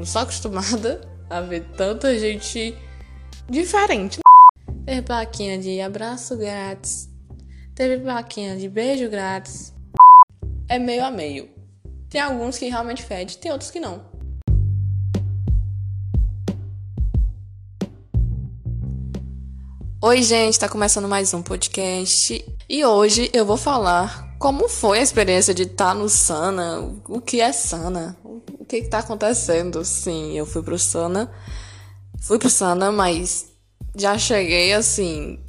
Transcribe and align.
não 0.00 0.06
sou 0.06 0.22
acostumada 0.22 1.02
a 1.28 1.42
ver 1.42 1.62
tanta 1.76 2.18
gente 2.18 2.74
diferente. 3.46 4.20
Teve 4.86 5.02
plaquinha 5.02 5.58
de 5.58 5.78
abraço 5.78 6.38
grátis. 6.38 7.10
Teve 7.74 8.02
plaquinha 8.02 8.56
de 8.56 8.66
beijo 8.66 9.10
grátis. 9.10 9.74
É 10.66 10.78
meio 10.78 11.04
a 11.04 11.10
meio. 11.10 11.50
Tem 12.08 12.18
alguns 12.18 12.56
que 12.56 12.66
realmente 12.66 13.02
fede, 13.02 13.36
tem 13.36 13.52
outros 13.52 13.70
que 13.70 13.78
não. 13.78 14.02
Oi, 20.02 20.22
gente, 20.22 20.58
tá 20.58 20.66
começando 20.66 21.06
mais 21.06 21.34
um 21.34 21.42
podcast 21.42 22.42
e 22.66 22.84
hoje 22.86 23.30
eu 23.34 23.44
vou 23.44 23.58
falar 23.58 24.34
como 24.38 24.66
foi 24.66 25.00
a 25.00 25.02
experiência 25.02 25.52
de 25.52 25.64
estar 25.64 25.94
no 25.94 26.08
Sana, 26.08 26.80
o 27.06 27.20
que 27.20 27.42
é 27.42 27.52
Sana, 27.52 28.16
que, 28.70 28.82
que 28.82 28.88
tá 28.88 29.00
acontecendo. 29.00 29.84
Sim, 29.84 30.38
eu 30.38 30.46
fui 30.46 30.62
pro 30.62 30.78
Sana, 30.78 31.30
fui 32.22 32.38
pro 32.38 32.48
Sana, 32.48 32.92
mas 32.92 33.48
já 33.96 34.16
cheguei 34.16 34.72
assim, 34.72 35.40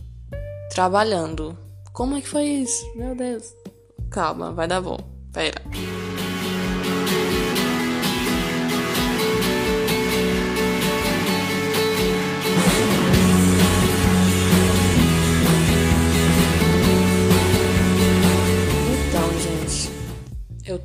trabalhando. 0.72 1.58
Como 1.94 2.16
é 2.16 2.22
que 2.22 2.28
foi 2.28 2.46
isso? 2.46 2.84
Meu 2.96 3.16
Deus. 3.16 3.54
Calma, 4.10 4.52
vai 4.52 4.68
dar 4.68 4.82
bom. 4.82 4.98
Pera. 5.32 5.62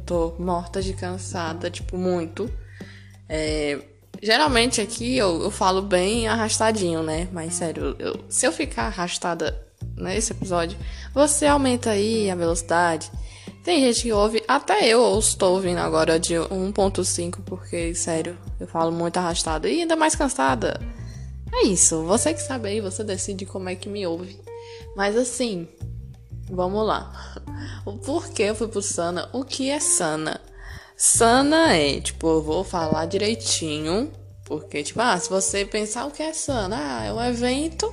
Tô 0.06 0.34
morta 0.38 0.80
de 0.80 0.92
cansada, 0.92 1.68
tipo, 1.68 1.98
muito. 1.98 2.50
É, 3.28 3.78
geralmente 4.22 4.80
aqui 4.80 5.16
eu, 5.18 5.42
eu 5.42 5.50
falo 5.50 5.82
bem 5.82 6.28
arrastadinho, 6.28 7.02
né? 7.02 7.28
Mas 7.32 7.54
sério, 7.54 7.96
eu, 7.98 8.24
se 8.28 8.46
eu 8.46 8.52
ficar 8.52 8.84
arrastada 8.84 9.60
nesse 9.96 10.32
episódio, 10.32 10.78
você 11.12 11.46
aumenta 11.46 11.90
aí 11.90 12.30
a 12.30 12.34
velocidade. 12.34 13.10
Tem 13.64 13.80
gente 13.80 14.02
que 14.02 14.12
ouve, 14.12 14.44
até 14.46 14.86
eu 14.86 15.18
estou 15.18 15.54
ouvindo 15.54 15.78
agora 15.78 16.20
de 16.20 16.34
1.5, 16.34 17.40
porque, 17.44 17.94
sério, 17.96 18.38
eu 18.60 18.66
falo 18.68 18.92
muito 18.92 19.16
arrastada 19.16 19.68
e 19.68 19.80
ainda 19.80 19.96
mais 19.96 20.14
cansada. 20.14 20.80
É 21.52 21.66
isso, 21.66 22.04
você 22.04 22.32
que 22.32 22.40
sabe 22.40 22.68
aí, 22.68 22.80
você 22.80 23.02
decide 23.02 23.44
como 23.44 23.68
é 23.68 23.74
que 23.74 23.88
me 23.88 24.06
ouve. 24.06 24.38
Mas 24.94 25.16
assim, 25.16 25.66
Vamos 26.50 26.86
lá. 26.86 27.12
O 27.84 27.92
porquê 27.94 28.44
eu 28.44 28.54
fui 28.54 28.68
pro 28.68 28.82
Sana? 28.82 29.28
O 29.32 29.44
que 29.44 29.70
é 29.70 29.80
Sana? 29.80 30.40
Sana 30.96 31.76
é, 31.76 32.00
tipo, 32.00 32.26
eu 32.26 32.42
vou 32.42 32.64
falar 32.64 33.06
direitinho. 33.06 34.10
Porque, 34.44 34.82
tipo, 34.82 35.00
ah, 35.00 35.18
se 35.18 35.28
você 35.28 35.64
pensar 35.64 36.06
o 36.06 36.10
que 36.10 36.22
é 36.22 36.32
Sana, 36.32 36.76
ah, 36.78 37.04
é 37.04 37.12
um 37.12 37.22
evento. 37.22 37.92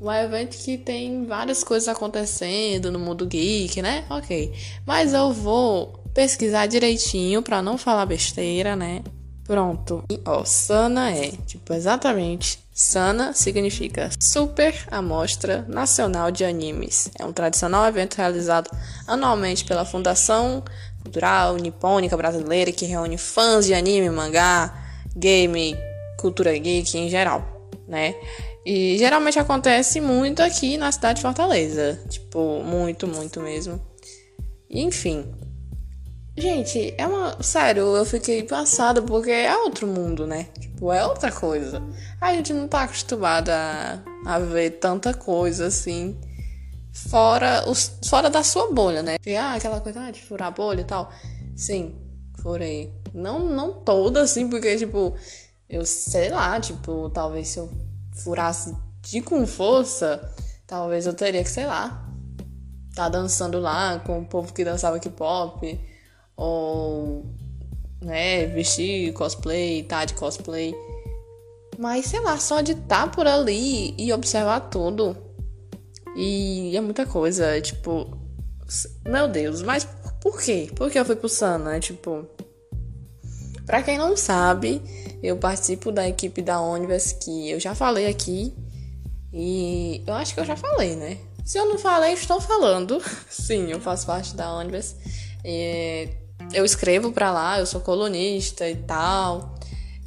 Um 0.00 0.12
evento 0.12 0.56
que 0.56 0.76
tem 0.78 1.26
várias 1.26 1.62
coisas 1.64 1.88
acontecendo 1.88 2.90
no 2.90 2.98
mundo 2.98 3.26
geek, 3.26 3.80
né? 3.80 4.04
Ok. 4.10 4.52
Mas 4.84 5.12
eu 5.12 5.32
vou 5.32 6.04
pesquisar 6.12 6.66
direitinho 6.66 7.42
pra 7.42 7.62
não 7.62 7.78
falar 7.78 8.06
besteira, 8.06 8.74
né? 8.74 9.02
Pronto. 9.48 10.04
E, 10.10 10.20
ó, 10.26 10.44
Sana 10.44 11.10
é, 11.10 11.30
tipo, 11.46 11.72
exatamente 11.72 12.62
Sana 12.70 13.32
significa 13.32 14.10
Super 14.20 14.74
Amostra 14.90 15.64
Nacional 15.66 16.30
de 16.30 16.44
Animes. 16.44 17.10
É 17.18 17.24
um 17.24 17.32
tradicional 17.32 17.86
evento 17.86 18.16
realizado 18.16 18.70
anualmente 19.06 19.64
pela 19.64 19.86
Fundação 19.86 20.62
Cultural 21.02 21.56
Nipônica 21.56 22.14
Brasileira 22.14 22.70
que 22.70 22.84
reúne 22.84 23.16
fãs 23.16 23.64
de 23.64 23.72
anime, 23.72 24.10
mangá, 24.10 24.72
game, 25.16 25.74
cultura 26.20 26.56
geek 26.56 26.98
em 26.98 27.08
geral, 27.08 27.42
né? 27.88 28.14
E 28.66 28.98
geralmente 28.98 29.38
acontece 29.38 29.98
muito 29.98 30.42
aqui 30.42 30.76
na 30.76 30.92
cidade 30.92 31.16
de 31.16 31.22
Fortaleza, 31.22 31.98
tipo, 32.10 32.62
muito, 32.62 33.08
muito 33.08 33.40
mesmo. 33.40 33.80
Enfim, 34.68 35.24
Gente, 36.38 36.94
é 36.96 37.04
uma. 37.04 37.42
Sério, 37.42 37.96
eu 37.96 38.04
fiquei 38.04 38.44
passada 38.44 39.02
porque 39.02 39.30
é 39.30 39.56
outro 39.56 39.88
mundo, 39.88 40.24
né? 40.24 40.44
Tipo, 40.60 40.92
é 40.92 41.04
outra 41.04 41.32
coisa. 41.32 41.82
A 42.20 42.32
gente 42.32 42.52
não 42.52 42.68
tá 42.68 42.82
acostumada 42.82 43.52
a, 44.24 44.38
ver 44.38 44.70
tanta 44.72 45.12
coisa 45.12 45.66
assim. 45.66 46.16
Fora, 46.92 47.68
os, 47.68 47.98
fora 48.08 48.30
da 48.30 48.44
sua 48.44 48.72
bolha, 48.72 49.02
né? 49.02 49.16
E, 49.26 49.34
ah, 49.34 49.54
aquela 49.54 49.80
coisa 49.80 50.00
ah, 50.00 50.10
de 50.12 50.22
furar 50.22 50.48
a 50.48 50.50
bolha 50.52 50.82
e 50.82 50.84
tal. 50.84 51.10
Sim, 51.56 51.96
furei. 52.40 52.94
Não, 53.12 53.40
não 53.40 53.72
toda, 53.72 54.22
assim, 54.22 54.48
porque, 54.48 54.76
tipo, 54.76 55.16
eu 55.68 55.84
sei 55.84 56.28
lá, 56.28 56.60
tipo, 56.60 57.10
talvez 57.10 57.48
se 57.48 57.58
eu 57.58 57.68
furasse 58.12 58.76
de 59.02 59.20
com 59.20 59.44
força, 59.44 60.32
talvez 60.68 61.04
eu 61.04 61.14
teria 61.14 61.42
que, 61.42 61.50
sei 61.50 61.66
lá, 61.66 62.08
tá 62.94 63.08
dançando 63.08 63.58
lá 63.58 63.98
com 63.98 64.20
o 64.20 64.24
povo 64.24 64.52
que 64.52 64.64
dançava 64.64 65.00
K-pop 65.00 65.87
ou 66.38 67.26
né, 68.00 68.46
vestir 68.46 69.12
cosplay, 69.12 69.82
tá 69.82 70.04
de 70.04 70.14
cosplay. 70.14 70.72
Mas 71.76 72.06
sei 72.06 72.20
lá, 72.20 72.38
só 72.38 72.60
de 72.60 72.72
estar 72.72 73.06
tá 73.06 73.08
por 73.08 73.26
ali 73.26 73.94
e 73.98 74.12
observar 74.12 74.60
tudo. 74.60 75.16
E 76.16 76.76
é 76.76 76.80
muita 76.80 77.04
coisa, 77.04 77.60
tipo, 77.60 78.16
meu 79.04 79.28
Deus, 79.28 79.62
mas 79.62 79.86
por 80.20 80.40
quê? 80.40 80.70
Por 80.74 80.90
que 80.90 80.98
eu 80.98 81.04
fui 81.04 81.16
pro 81.16 81.28
Sana? 81.28 81.78
Tipo, 81.80 82.26
para 83.66 83.82
quem 83.82 83.98
não 83.98 84.16
sabe, 84.16 84.80
eu 85.22 85.36
participo 85.36 85.92
da 85.92 86.08
equipe 86.08 86.40
da 86.40 86.60
Onivers 86.60 87.12
que 87.12 87.50
eu 87.50 87.60
já 87.60 87.74
falei 87.74 88.06
aqui. 88.06 88.54
E 89.32 90.02
eu 90.06 90.14
acho 90.14 90.34
que 90.34 90.40
eu 90.40 90.44
já 90.44 90.56
falei, 90.56 90.96
né? 90.96 91.18
Se 91.44 91.58
eu 91.58 91.66
não 91.66 91.78
falei, 91.78 92.12
estou 92.12 92.40
falando. 92.40 93.02
Sim, 93.28 93.70
eu 93.70 93.80
faço 93.80 94.06
parte 94.06 94.34
da 94.34 94.52
Onivers. 94.52 94.96
E 95.44 96.08
eu 96.52 96.64
escrevo 96.64 97.12
para 97.12 97.30
lá, 97.30 97.58
eu 97.58 97.66
sou 97.66 97.80
colunista 97.80 98.68
e 98.68 98.76
tal. 98.76 99.54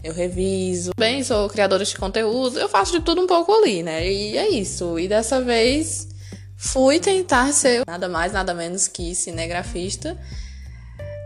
Eu 0.03 0.13
reviso. 0.13 0.91
Bem, 0.97 1.23
sou 1.23 1.47
criadora 1.47 1.85
de 1.85 1.95
conteúdo, 1.95 2.57
eu 2.57 2.67
faço 2.67 2.91
de 2.91 3.01
tudo 3.01 3.21
um 3.21 3.27
pouco 3.27 3.53
ali, 3.53 3.83
né? 3.83 4.11
E 4.11 4.35
é 4.37 4.49
isso. 4.49 4.97
E 4.97 5.07
dessa 5.07 5.39
vez 5.39 6.07
fui 6.57 6.99
tentar 6.99 7.51
ser 7.53 7.83
nada 7.87 8.09
mais, 8.09 8.33
nada 8.33 8.53
menos 8.53 8.87
que 8.87 9.13
cinegrafista. 9.13 10.17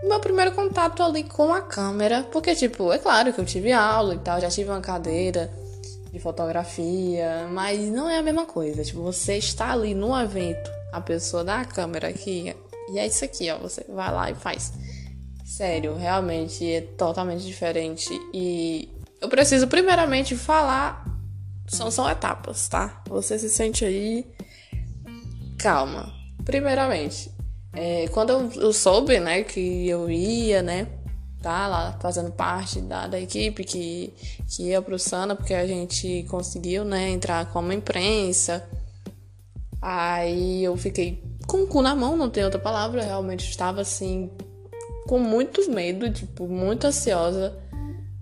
Meu 0.04 0.20
primeiro 0.20 0.52
contato 0.52 1.02
ali 1.02 1.24
com 1.24 1.54
a 1.54 1.62
câmera, 1.62 2.24
porque, 2.32 2.54
tipo, 2.54 2.92
é 2.92 2.98
claro 2.98 3.34
que 3.34 3.40
eu 3.40 3.46
tive 3.46 3.72
aula 3.72 4.14
e 4.14 4.20
tal, 4.20 4.40
já 4.40 4.50
tive 4.50 4.70
uma 4.70 4.82
cadeira 4.82 5.52
de 6.12 6.20
fotografia, 6.20 7.48
mas 7.52 7.80
não 7.90 8.10
é 8.10 8.18
a 8.18 8.22
mesma 8.22 8.46
coisa. 8.46 8.84
Tipo, 8.84 9.02
você 9.02 9.38
está 9.38 9.72
ali 9.72 9.96
no 9.96 10.18
evento, 10.20 10.70
a 10.92 11.02
pessoa 11.02 11.44
dá 11.44 11.62
a 11.62 11.66
câmera 11.66 12.10
aqui, 12.10 12.56
e 12.90 13.00
é 13.00 13.08
isso 13.08 13.26
aqui, 13.26 13.50
ó. 13.50 13.58
Você 13.60 13.86
vai 13.90 14.12
lá 14.12 14.30
e 14.30 14.36
faz. 14.36 14.74
Sério, 15.46 15.96
realmente 15.96 16.68
é 16.70 16.82
totalmente 16.82 17.46
diferente. 17.46 18.10
E 18.34 18.90
eu 19.22 19.30
preciso 19.30 19.68
primeiramente 19.68 20.36
falar. 20.36 21.06
São, 21.68 21.90
são 21.92 22.10
etapas, 22.10 22.68
tá? 22.68 23.04
Você 23.08 23.38
se 23.38 23.50
sente 23.50 23.86
aí. 23.86 24.26
Calma. 25.60 26.12
Primeiramente, 26.44 27.32
é, 27.74 28.08
quando 28.08 28.32
eu, 28.32 28.52
eu, 28.54 28.74
soube, 28.74 29.20
né, 29.20 29.44
que 29.44 29.88
eu 29.88 30.10
ia, 30.10 30.62
né, 30.64 30.88
tá 31.42 31.68
lá 31.68 31.98
fazendo 32.02 32.32
parte 32.32 32.82
da, 32.82 33.08
da 33.08 33.20
equipe 33.20 33.64
que, 33.64 34.14
que 34.48 34.64
ia 34.64 34.82
pro 34.82 34.98
Sana, 34.98 35.36
porque 35.36 35.54
a 35.54 35.66
gente 35.66 36.24
conseguiu, 36.30 36.84
né, 36.84 37.10
entrar 37.10 37.52
como 37.52 37.72
imprensa. 37.72 38.68
Aí 39.82 40.64
eu 40.64 40.76
fiquei 40.76 41.24
com 41.48 41.64
o 41.64 41.68
cu 41.68 41.82
na 41.82 41.96
mão, 41.96 42.18
não 42.18 42.30
tem 42.30 42.44
outra 42.44 42.60
palavra, 42.60 43.04
realmente 43.04 43.50
estava 43.50 43.82
assim 43.82 44.30
com 45.08 45.20
muito 45.20 45.70
medo, 45.72 46.10
tipo, 46.12 46.48
muito 46.48 46.88
ansiosa 46.88 47.58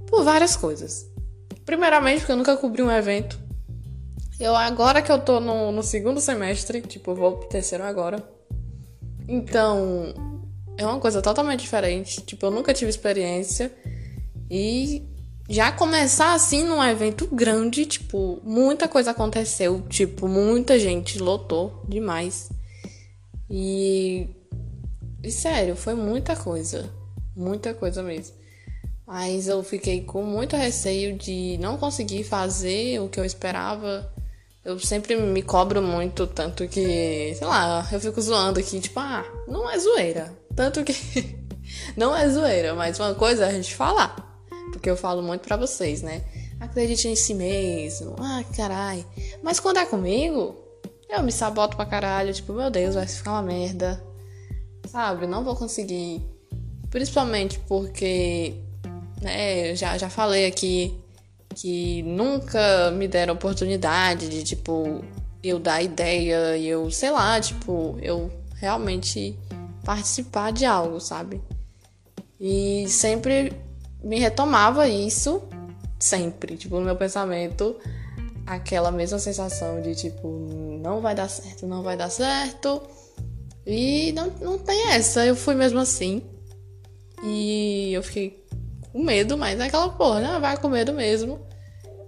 por 0.07 0.23
várias 0.23 0.55
coisas. 0.55 1.09
Primeiramente, 1.65 2.19
porque 2.19 2.31
eu 2.31 2.37
nunca 2.37 2.57
cobri 2.57 2.83
um 2.83 2.91
evento. 2.91 3.39
Eu 4.39 4.55
agora 4.55 5.01
que 5.01 5.11
eu 5.11 5.19
tô 5.19 5.39
no, 5.39 5.71
no 5.71 5.81
segundo 5.83 6.19
semestre, 6.19 6.81
tipo, 6.81 7.11
eu 7.11 7.15
vou 7.15 7.37
pro 7.37 7.49
terceiro 7.49 7.83
agora. 7.83 8.21
Então, 9.27 10.13
é 10.77 10.85
uma 10.85 10.99
coisa 10.99 11.21
totalmente 11.21 11.61
diferente. 11.61 12.21
Tipo, 12.21 12.47
eu 12.47 12.51
nunca 12.51 12.73
tive 12.73 12.89
experiência. 12.89 13.71
E 14.49 15.07
já 15.49 15.71
começar 15.71 16.33
assim 16.33 16.63
num 16.63 16.83
evento 16.83 17.27
grande, 17.27 17.85
tipo, 17.85 18.41
muita 18.43 18.87
coisa 18.87 19.11
aconteceu. 19.11 19.81
Tipo, 19.87 20.27
muita 20.27 20.77
gente 20.77 21.19
lotou 21.19 21.83
demais. 21.87 22.49
E 23.49 24.29
e 25.23 25.31
sério, 25.31 25.75
foi 25.75 25.93
muita 25.95 26.35
coisa. 26.35 26.89
Muita 27.35 27.73
coisa 27.73 28.03
mesmo. 28.03 28.35
Mas 29.07 29.47
eu 29.47 29.63
fiquei 29.63 30.01
com 30.01 30.23
muito 30.23 30.55
receio 30.55 31.17
de 31.17 31.57
não 31.59 31.77
conseguir 31.77 32.23
fazer 32.23 32.99
o 32.99 33.09
que 33.09 33.19
eu 33.19 33.25
esperava. 33.25 34.11
Eu 34.63 34.79
sempre 34.79 35.15
me 35.15 35.41
cobro 35.41 35.81
muito, 35.81 36.25
tanto 36.25 36.67
que, 36.67 37.35
sei 37.35 37.47
lá, 37.47 37.87
eu 37.91 37.99
fico 37.99 38.21
zoando 38.21 38.59
aqui, 38.59 38.79
tipo, 38.79 38.99
ah, 38.99 39.25
não 39.47 39.69
é 39.69 39.77
zoeira. 39.77 40.33
Tanto 40.55 40.83
que 40.83 40.93
não 41.97 42.15
é 42.15 42.27
zoeira, 42.29 42.73
mas 42.73 42.99
uma 42.99 43.13
coisa 43.13 43.45
é 43.45 43.49
a 43.49 43.53
gente 43.53 43.75
falar. 43.75 44.15
Porque 44.71 44.89
eu 44.89 44.95
falo 44.95 45.21
muito 45.21 45.41
pra 45.41 45.57
vocês, 45.57 46.01
né? 46.01 46.23
Acredite 46.59 47.07
em 47.07 47.15
si 47.15 47.33
mesmo. 47.33 48.15
Ah, 48.19 48.43
carai. 48.55 49.05
Mas 49.41 49.59
quando 49.59 49.77
é 49.77 49.85
comigo, 49.85 50.55
eu 51.09 51.21
me 51.21 51.31
saboto 51.31 51.75
pra 51.75 51.85
caralho. 51.85 52.33
Tipo, 52.33 52.53
meu 52.53 52.69
Deus, 52.69 52.95
vai 52.95 53.05
ficar 53.05 53.31
uma 53.31 53.41
merda. 53.41 54.01
Sabe? 54.87 55.27
Não 55.27 55.43
vou 55.43 55.55
conseguir. 55.55 56.21
Principalmente 56.89 57.59
porque, 57.67 58.53
né, 59.21 59.71
eu 59.71 59.75
já, 59.75 59.97
já 59.97 60.09
falei 60.09 60.45
aqui 60.45 60.95
que 61.55 62.01
nunca 62.03 62.91
me 62.91 63.07
deram 63.07 63.33
oportunidade 63.33 64.29
de, 64.29 64.43
tipo, 64.43 65.03
eu 65.43 65.59
dar 65.59 65.81
ideia 65.81 66.57
e 66.57 66.67
eu, 66.67 66.89
sei 66.91 67.11
lá, 67.11 67.39
tipo, 67.39 67.97
eu 68.01 68.31
realmente 68.55 69.37
participar 69.83 70.51
de 70.51 70.65
algo, 70.65 70.99
sabe? 70.99 71.41
E 72.39 72.85
sempre 72.87 73.53
me 74.03 74.19
retomava 74.19 74.87
isso, 74.87 75.41
sempre, 75.99 76.57
tipo, 76.57 76.75
no 76.75 76.85
meu 76.85 76.95
pensamento, 76.95 77.75
aquela 78.45 78.91
mesma 78.91 79.19
sensação 79.19 79.81
de, 79.81 79.95
tipo, 79.95 80.27
não 80.81 81.01
vai 81.01 81.15
dar 81.15 81.29
certo, 81.29 81.65
não 81.65 81.83
vai 81.83 81.95
dar 81.95 82.09
certo. 82.09 82.81
E 83.65 84.11
não, 84.11 84.27
não 84.41 84.57
tem 84.57 84.89
essa, 84.89 85.25
eu 85.25 85.35
fui 85.35 85.55
mesmo 85.55 85.79
assim. 85.79 86.21
E 87.23 87.93
eu 87.93 88.03
fiquei 88.03 88.43
com 88.91 89.01
medo, 89.01 89.37
mas 89.37 89.59
é 89.59 89.65
aquela 89.65 89.89
porra, 89.89 90.19
né? 90.19 90.39
Vai 90.39 90.57
com 90.57 90.67
medo 90.67 90.93
mesmo. 90.93 91.39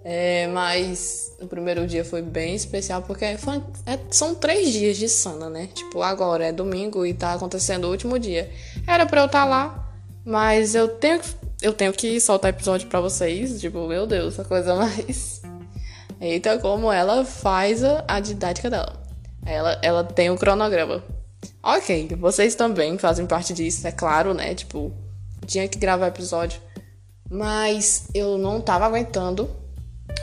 É, 0.08 0.46
mas 0.48 1.36
o 1.42 1.48
primeiro 1.48 1.88
dia 1.88 2.06
foi 2.06 2.22
bem 2.22 2.54
especial 2.54 3.02
porque 3.02 3.38
foi, 3.38 3.60
é, 3.88 3.98
são 4.12 4.36
três 4.36 4.72
dias 4.72 4.98
de 4.98 5.10
sana, 5.10 5.50
né? 5.50 5.68
Tipo, 5.74 6.04
agora 6.04 6.46
é 6.46 6.52
domingo 6.52 7.04
e 7.06 7.14
tá 7.14 7.34
acontecendo 7.34 7.86
o 7.86 7.90
último 7.90 8.20
dia. 8.20 8.52
Era 8.86 9.08
pra 9.08 9.22
eu 9.22 9.26
estar 9.26 9.44
tá 9.44 9.50
lá, 9.50 9.94
mas 10.24 10.76
eu 10.76 10.88
tenho, 10.88 11.20
eu 11.60 11.74
tenho 11.74 11.92
que 11.92 12.20
soltar 12.20 12.52
episódio 12.52 12.88
pra 12.88 13.00
vocês. 13.00 13.60
Tipo, 13.60 13.88
meu 13.88 14.06
Deus, 14.06 14.40
a 14.40 14.44
coisa 14.44 14.76
mais. 14.76 15.42
Eita, 16.22 16.60
como 16.60 16.92
ela 16.92 17.26
faz 17.26 17.84
a, 17.84 18.06
a 18.08 18.20
didática 18.20 18.70
dela. 18.70 19.02
Ela, 19.44 19.80
ela 19.82 20.04
tem 20.04 20.30
o 20.30 20.34
um 20.34 20.38
cronograma. 20.38 21.04
Ok, 21.68 22.10
vocês 22.20 22.54
também 22.54 22.96
fazem 22.96 23.26
parte 23.26 23.52
disso, 23.52 23.88
é 23.88 23.92
claro, 23.92 24.36
né? 24.36 24.54
Tipo, 24.54 24.94
tinha 25.48 25.68
que 25.68 25.80
gravar 25.80 26.10
episódio. 26.10 26.62
Mas 27.28 28.08
eu 28.14 28.38
não 28.38 28.62
tava 28.62 28.86
aguentando 28.86 29.50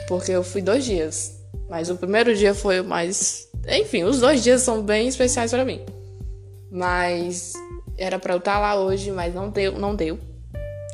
porque 0.07 0.31
eu 0.31 0.41
fui 0.41 0.61
dois 0.61 0.85
dias. 0.85 1.37
Mas 1.69 1.89
o 1.89 1.97
primeiro 1.97 2.33
dia 2.33 2.53
foi 2.53 2.79
o 2.79 2.85
mais. 2.85 3.49
Enfim, 3.67 4.03
os 4.03 4.21
dois 4.21 4.41
dias 4.41 4.61
são 4.61 4.81
bem 4.81 5.09
especiais 5.09 5.51
para 5.51 5.65
mim. 5.65 5.81
Mas 6.71 7.51
era 7.97 8.17
para 8.17 8.35
eu 8.35 8.37
estar 8.37 8.57
lá 8.57 8.75
hoje, 8.75 9.11
mas 9.11 9.35
não 9.35 9.49
deu, 9.49 9.73
não 9.77 9.93
deu. 9.93 10.17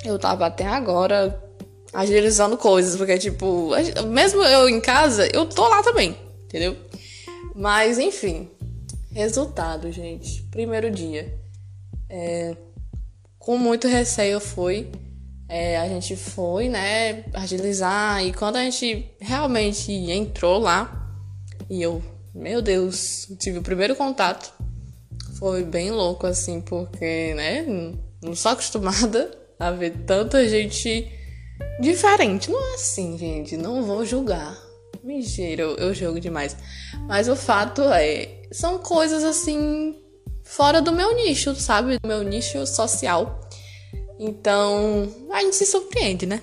Eu 0.04 0.18
tava 0.18 0.48
até 0.48 0.66
agora 0.66 1.40
agilizando 1.94 2.58
coisas, 2.58 2.96
porque 2.96 3.20
tipo, 3.20 3.70
mesmo 4.08 4.42
eu 4.42 4.68
em 4.68 4.82
casa, 4.82 5.30
eu 5.32 5.46
tô 5.46 5.68
lá 5.68 5.84
também, 5.84 6.18
entendeu? 6.46 6.76
Mas 7.56 8.00
enfim, 8.00 8.50
resultado, 9.20 9.92
gente. 9.92 10.44
Primeiro 10.44 10.90
dia. 10.90 11.38
É, 12.10 12.56
com 13.38 13.58
muito 13.58 13.88
receio 13.88 14.34
eu 14.34 14.42
fui 14.42 14.90
é, 15.50 15.80
a 15.80 15.88
gente 15.88 16.16
foi, 16.16 16.70
né, 16.70 17.24
agilizar. 17.34 18.24
E 18.24 18.32
quando 18.32 18.58
a 18.58 18.64
gente 18.64 19.12
realmente 19.20 19.92
entrou 19.92 20.60
lá, 20.60 21.12
e 21.68 21.82
eu, 21.82 22.04
meu 22.36 22.62
Deus, 22.62 23.28
tive 23.40 23.58
o 23.58 23.64
primeiro 23.64 23.96
contato, 23.96 24.54
foi 25.40 25.64
bem 25.64 25.90
louco, 25.90 26.28
assim, 26.28 26.62
porque, 26.62 27.34
né, 27.34 27.66
não 28.22 28.36
sou 28.36 28.52
acostumada 28.52 29.32
a 29.60 29.72
ver 29.72 29.92
tanta 30.06 30.48
gente 30.48 31.12
diferente. 31.82 32.52
Não 32.52 32.72
é 32.72 32.76
assim, 32.76 33.18
gente, 33.18 33.58
não 33.58 33.84
vou 33.84 34.06
julgar. 34.06 34.56
Mentira, 35.04 35.62
eu, 35.62 35.76
eu 35.78 35.94
jogo 35.94 36.20
demais. 36.20 36.56
Mas 37.08 37.28
o 37.28 37.36
fato 37.36 37.82
é, 37.84 38.42
são 38.52 38.78
coisas 38.80 39.24
assim, 39.24 39.96
fora 40.44 40.82
do 40.82 40.92
meu 40.92 41.16
nicho, 41.16 41.56
sabe? 41.56 41.98
Do 42.00 42.08
meu 42.08 42.24
nicho 42.24 42.66
social. 42.66 43.40
Então, 44.20 45.08
a 45.32 45.42
gente 45.42 45.56
se 45.56 45.66
surpreende, 45.66 46.26
né? 46.26 46.42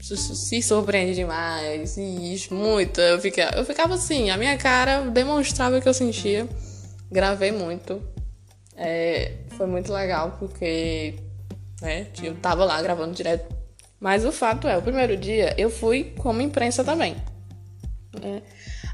Se 0.00 0.62
surpreende 0.62 1.14
demais. 1.14 1.96
E 1.96 2.46
muito. 2.50 3.00
Eu 3.00 3.20
ficava, 3.20 3.56
eu 3.56 3.64
ficava 3.64 3.94
assim, 3.94 4.30
a 4.30 4.36
minha 4.36 4.56
cara 4.56 5.00
demonstrava 5.10 5.78
o 5.78 5.82
que 5.82 5.88
eu 5.88 5.94
sentia. 5.94 6.46
Gravei 7.10 7.50
muito. 7.50 8.00
É, 8.76 9.32
foi 9.56 9.66
muito 9.66 9.92
legal 9.92 10.36
porque 10.38 11.14
né, 11.80 12.08
eu 12.22 12.34
tava 12.36 12.64
lá 12.64 12.80
gravando 12.82 13.14
direto. 13.14 13.54
Mas 13.98 14.24
o 14.24 14.30
fato 14.30 14.68
é, 14.68 14.76
o 14.76 14.82
primeiro 14.82 15.16
dia 15.16 15.54
eu 15.58 15.70
fui 15.70 16.14
como 16.18 16.42
imprensa 16.42 16.84
também. 16.84 17.16
É, 18.22 18.42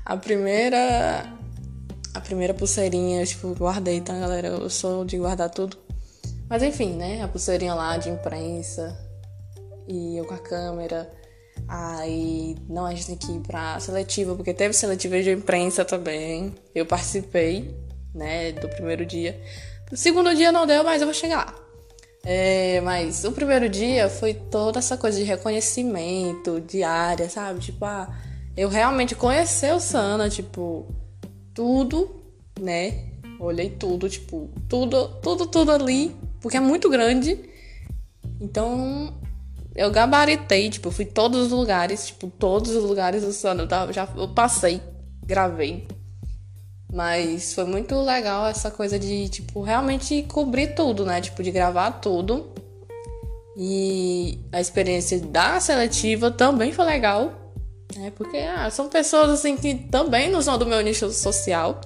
a 0.04 0.16
primeira. 0.16 1.32
A 2.14 2.20
primeira 2.20 2.52
pulseirinha, 2.52 3.24
tipo, 3.24 3.54
guardei, 3.54 4.00
tá, 4.00 4.19
galera? 4.19 4.48
Eu 4.48 4.69
sou 4.69 5.02
de 5.02 5.16
guardar 5.16 5.48
tudo. 5.48 5.78
Mas 6.48 6.62
enfim, 6.62 6.90
né? 6.92 7.22
A 7.22 7.28
pulseirinha 7.28 7.74
lá 7.74 7.96
de 7.96 8.10
imprensa 8.10 8.94
e 9.88 10.19
eu 10.19 10.24
com 10.24 10.34
a 10.34 10.38
câmera. 10.38 11.10
Aí, 11.69 12.56
não, 12.69 12.84
a 12.84 12.94
gente 12.94 13.06
tem 13.06 13.16
que 13.16 13.32
ir 13.32 13.40
pra 13.40 13.80
seletiva, 13.80 14.34
porque 14.34 14.52
teve 14.52 14.74
seletiva 14.74 15.22
de 15.22 15.30
imprensa 15.30 15.84
também. 15.84 16.54
Eu 16.74 16.84
participei, 16.84 17.74
né, 18.14 18.52
do 18.52 18.69
primeiro 18.69 19.06
dia. 19.06 19.40
O 19.90 19.96
segundo 19.96 20.34
dia 20.34 20.52
não 20.52 20.66
deu, 20.66 20.84
mas 20.84 21.00
eu 21.00 21.06
vou 21.06 21.14
chegar 21.14 21.46
lá. 21.46 21.54
É, 22.24 22.80
mas 22.82 23.24
o 23.24 23.32
primeiro 23.32 23.69
dia 23.69 24.08
foi 24.08 24.34
toda 24.34 24.78
essa 24.78 24.96
coisa 24.96 25.19
de 25.19 25.24
reconhecimento 25.24 26.60
diária, 26.60 27.28
sabe? 27.28 27.60
Tipo, 27.60 27.84
ah, 27.84 28.08
eu 28.56 28.69
realmente 28.69 29.14
conhecer 29.14 29.75
o 29.75 29.81
Sana, 29.81 30.28
tipo, 30.28 30.87
tudo, 31.54 32.22
né? 32.60 33.10
Olhei 33.40 33.70
tudo, 33.70 34.08
tipo, 34.08 34.50
tudo, 34.69 35.08
tudo, 35.20 35.46
tudo 35.46 35.72
ali 35.72 36.14
porque 36.43 36.56
é 36.56 36.60
muito 36.60 36.90
grande. 36.90 37.38
Então, 38.40 39.14
eu 39.75 39.90
gabaritei, 39.90 40.69
tipo, 40.69 40.90
fui 40.90 41.04
todos 41.04 41.46
os 41.46 41.52
lugares, 41.52 42.08
tipo, 42.08 42.26
todos 42.26 42.75
os 42.75 42.82
lugares 42.82 43.22
do 43.22 43.32
Sano. 43.32 43.62
Eu, 43.62 43.93
já, 43.93 44.08
eu 44.16 44.28
passei, 44.28 44.82
gravei. 45.25 45.87
Mas 46.93 47.55
foi 47.55 47.64
muito 47.64 47.98
legal 48.02 48.46
essa 48.46 48.70
coisa 48.70 48.98
de, 48.98 49.28
tipo, 49.28 49.62
realmente 49.62 50.22
cobrir 50.25 50.75
tudo, 50.75 51.06
né? 51.06 51.20
Tipo, 51.20 51.43
de 51.43 51.52
gravar 51.52 51.93
tudo. 51.93 52.52
E 53.56 54.40
a 54.50 54.60
experiência 54.60 55.20
da 55.20 55.60
seletiva 55.60 56.31
também 56.31 56.72
foi 56.72 56.84
legal. 56.84 57.32
Né? 57.96 58.13
Porque 58.17 58.39
ah, 58.39 58.70
são 58.70 58.89
pessoas 58.89 59.31
assim 59.31 59.56
que 59.56 59.75
também 59.75 60.31
não 60.31 60.41
são 60.43 60.58
do 60.58 60.67
meu 60.67 60.81
nicho 60.81 61.11
social, 61.11 61.81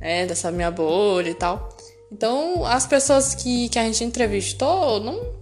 né? 0.00 0.26
Dessa 0.26 0.50
minha 0.50 0.70
bolha 0.70 1.30
e 1.30 1.34
tal. 1.34 1.68
Então, 2.10 2.64
as 2.64 2.86
pessoas 2.86 3.34
que, 3.34 3.68
que 3.68 3.78
a 3.78 3.84
gente 3.84 4.02
entrevistou, 4.02 5.00
não, 5.00 5.34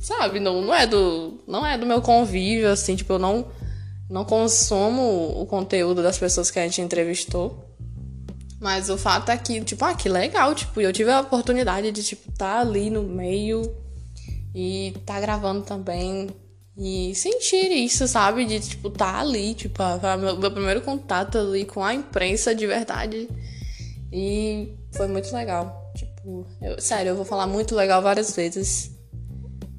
sabe, 0.00 0.38
não, 0.38 0.62
não 0.62 0.74
é 0.74 0.86
do 0.86 1.40
não 1.46 1.66
é 1.66 1.76
do 1.76 1.86
meu 1.86 2.00
convívio 2.00 2.70
assim, 2.70 2.94
tipo, 2.94 3.12
eu 3.14 3.18
não 3.18 3.46
não 4.08 4.24
consumo 4.24 5.40
o 5.40 5.46
conteúdo 5.46 6.02
das 6.02 6.18
pessoas 6.18 6.50
que 6.50 6.58
a 6.58 6.62
gente 6.62 6.80
entrevistou. 6.80 7.64
Mas 8.60 8.88
o 8.88 8.96
fato 8.96 9.30
é 9.30 9.36
que, 9.36 9.60
tipo, 9.62 9.84
ah, 9.84 9.94
que 9.94 10.08
legal, 10.08 10.54
tipo, 10.54 10.80
eu 10.80 10.92
tive 10.92 11.10
a 11.10 11.20
oportunidade 11.20 11.90
de 11.90 12.02
tipo 12.02 12.30
estar 12.30 12.54
tá 12.54 12.60
ali 12.60 12.90
no 12.90 13.02
meio 13.02 13.62
e 14.54 14.94
tá 15.04 15.20
gravando 15.20 15.62
também 15.62 16.28
e 16.76 17.14
sentir 17.14 17.70
isso, 17.70 18.08
sabe? 18.08 18.44
De, 18.44 18.58
tipo, 18.60 18.90
tá 18.90 19.20
ali, 19.20 19.54
tipo, 19.54 19.80
a, 19.82 20.16
meu, 20.16 20.36
meu 20.36 20.50
primeiro 20.50 20.80
contato 20.80 21.38
ali 21.38 21.64
com 21.64 21.84
a 21.84 21.94
imprensa 21.94 22.54
de 22.54 22.66
verdade. 22.66 23.28
E 24.12 24.74
foi 24.92 25.06
muito 25.06 25.32
legal. 25.34 25.92
Tipo, 25.96 26.46
eu, 26.60 26.80
sério, 26.80 27.10
eu 27.10 27.16
vou 27.16 27.24
falar 27.24 27.46
muito 27.46 27.74
legal 27.74 28.02
várias 28.02 28.34
vezes. 28.34 28.90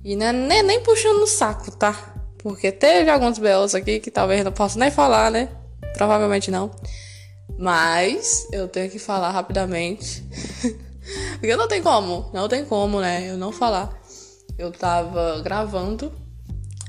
E 0.03 0.15
não 0.15 0.27
é 0.27 0.31
nem, 0.31 0.63
nem 0.63 0.83
puxando 0.83 1.19
no 1.19 1.27
saco, 1.27 1.71
tá? 1.71 2.15
Porque 2.37 2.71
teve 2.71 3.09
alguns 3.09 3.39
belos 3.39 3.75
aqui 3.75 3.99
que 3.99 4.11
talvez 4.11 4.43
não 4.43 4.51
possa 4.51 4.79
nem 4.79 4.91
falar, 4.91 5.31
né? 5.31 5.49
Provavelmente 5.93 6.51
não. 6.51 6.71
Mas 7.57 8.47
eu 8.51 8.67
tenho 8.67 8.89
que 8.89 8.99
falar 8.99 9.31
rapidamente. 9.31 10.23
Porque 11.39 11.55
não 11.55 11.67
tem 11.67 11.81
como, 11.81 12.29
não 12.33 12.47
tem 12.47 12.65
como, 12.65 12.99
né? 12.99 13.29
Eu 13.29 13.37
não 13.37 13.51
falar. 13.51 13.99
Eu 14.57 14.71
tava 14.71 15.41
gravando 15.41 16.11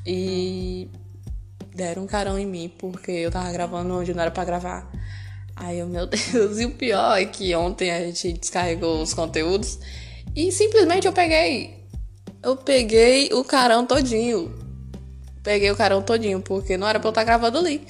e 0.07 0.89
deram 1.75 2.05
um 2.05 2.07
carão 2.07 2.39
em 2.39 2.47
mim 2.47 2.73
porque 2.79 3.11
eu 3.11 3.31
tava 3.31 3.51
gravando 3.53 3.93
onde 3.95 4.15
não 4.15 4.23
era 4.23 4.31
para 4.31 4.45
gravar. 4.45 4.91
Aí 5.57 5.79
eu, 5.79 5.87
meu 5.87 6.07
Deus, 6.07 6.59
e 6.59 6.67
o 6.67 6.71
pior 6.71 7.21
é 7.21 7.25
que 7.25 7.55
ontem 7.55 7.91
a 7.91 8.01
gente 8.01 8.35
descarregou 8.35 9.03
os 9.03 9.13
conteúdos 9.13 9.79
e 10.35 10.53
simplesmente 10.53 11.07
eu 11.07 11.13
peguei. 11.13 11.85
Eu 12.43 12.57
peguei 12.57 13.31
o 13.33 13.43
carão 13.43 13.87
todinho. 13.87 14.55
Peguei 15.43 15.71
o 15.71 15.77
carão 15.77 16.03
todinho, 16.03 16.41
porque 16.41 16.77
não 16.77 16.87
era 16.87 17.01
pra 17.01 17.09
eu 17.09 17.11
estar 17.11 17.25
gravando 17.25 17.59
ali. 17.59 17.87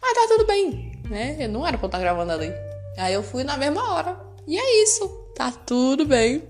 Mas 0.00 0.14
tá 0.14 0.26
tudo 0.28 0.46
bem, 0.46 0.92
né? 1.08 1.48
Não 1.48 1.66
era 1.66 1.76
pra 1.76 1.86
eu 1.86 1.88
estar 1.88 1.98
gravando 1.98 2.32
ali. 2.32 2.52
Aí 2.96 3.14
eu 3.14 3.22
fui 3.22 3.44
na 3.44 3.56
mesma 3.56 3.92
hora. 3.92 4.16
E 4.46 4.58
é 4.58 4.82
isso. 4.82 5.08
Tá 5.34 5.50
tudo 5.50 6.04
bem. 6.04 6.42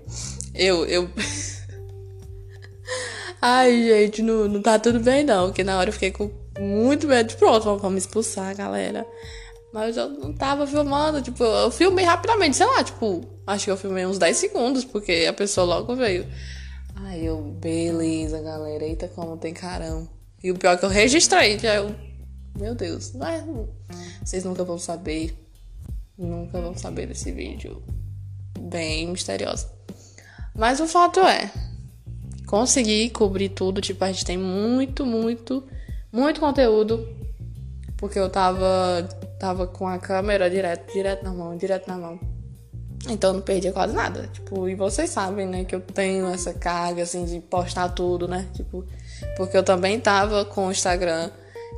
Eu, 0.53 0.85
eu. 0.85 1.09
Ai, 3.41 3.81
gente, 3.81 4.21
não, 4.21 4.47
não 4.47 4.61
tá 4.61 4.77
tudo 4.77 4.99
bem 4.99 5.23
não, 5.23 5.47
porque 5.47 5.63
na 5.63 5.77
hora 5.79 5.89
eu 5.89 5.93
fiquei 5.93 6.11
com 6.11 6.29
muito 6.59 7.07
medo 7.07 7.29
de 7.29 7.35
pronto, 7.37 7.77
vão 7.77 7.89
me 7.89 7.97
expulsar, 7.97 8.55
galera. 8.55 9.05
Mas 9.73 9.97
eu 9.97 10.09
não 10.09 10.33
tava 10.33 10.67
filmando, 10.67 11.21
tipo, 11.21 11.43
eu 11.43 11.71
filmei 11.71 12.05
rapidamente, 12.05 12.57
sei 12.57 12.65
lá, 12.65 12.83
tipo, 12.83 13.25
acho 13.47 13.65
que 13.65 13.71
eu 13.71 13.77
filmei 13.77 14.05
uns 14.05 14.19
10 14.19 14.37
segundos, 14.37 14.85
porque 14.85 15.25
a 15.27 15.33
pessoa 15.33 15.65
logo 15.65 15.95
veio. 15.95 16.27
Aí 16.95 17.25
eu, 17.25 17.41
beleza, 17.41 18.41
galera, 18.41 18.83
eita 18.83 19.07
como 19.07 19.37
tem 19.37 19.53
carão. 19.53 20.07
E 20.43 20.51
o 20.51 20.55
pior 20.55 20.73
é 20.73 20.77
que 20.77 20.85
eu 20.85 20.89
registrei, 20.89 21.57
já 21.57 21.75
eu, 21.75 21.95
meu 22.57 22.75
Deus, 22.75 23.13
mas 23.13 23.43
vocês 24.23 24.43
nunca 24.43 24.63
vão 24.63 24.77
saber, 24.77 25.33
nunca 26.17 26.59
vão 26.59 26.75
saber 26.77 27.07
desse 27.07 27.31
vídeo 27.31 27.81
bem 28.59 29.07
misterioso. 29.07 29.67
Mas 30.53 30.79
o 30.79 30.87
fato 30.87 31.21
é, 31.21 31.49
consegui 32.51 33.09
cobrir 33.09 33.47
tudo. 33.47 33.79
Tipo, 33.79 34.03
a 34.03 34.11
gente 34.11 34.25
tem 34.25 34.37
muito, 34.37 35.05
muito, 35.05 35.63
muito 36.11 36.41
conteúdo. 36.41 37.07
Porque 37.95 38.19
eu 38.19 38.29
tava, 38.29 39.07
tava 39.39 39.65
com 39.65 39.87
a 39.87 39.97
câmera 39.97 40.49
direto, 40.49 40.91
direto 40.91 41.23
na 41.23 41.31
mão, 41.31 41.55
direto 41.55 41.87
na 41.87 41.97
mão. 41.97 42.19
Então 43.09 43.29
eu 43.29 43.33
não 43.35 43.41
perdia 43.41 43.71
quase 43.71 43.95
nada. 43.95 44.27
Tipo, 44.33 44.67
e 44.67 44.75
vocês 44.75 45.09
sabem, 45.09 45.47
né, 45.47 45.63
que 45.63 45.73
eu 45.73 45.79
tenho 45.79 46.27
essa 46.27 46.53
carga, 46.53 47.03
assim, 47.03 47.23
de 47.23 47.39
postar 47.39 47.89
tudo, 47.89 48.27
né? 48.27 48.47
Tipo, 48.53 48.85
porque 49.37 49.55
eu 49.55 49.63
também 49.63 49.99
tava 49.99 50.43
com 50.43 50.67
o 50.67 50.71
Instagram. 50.71 51.31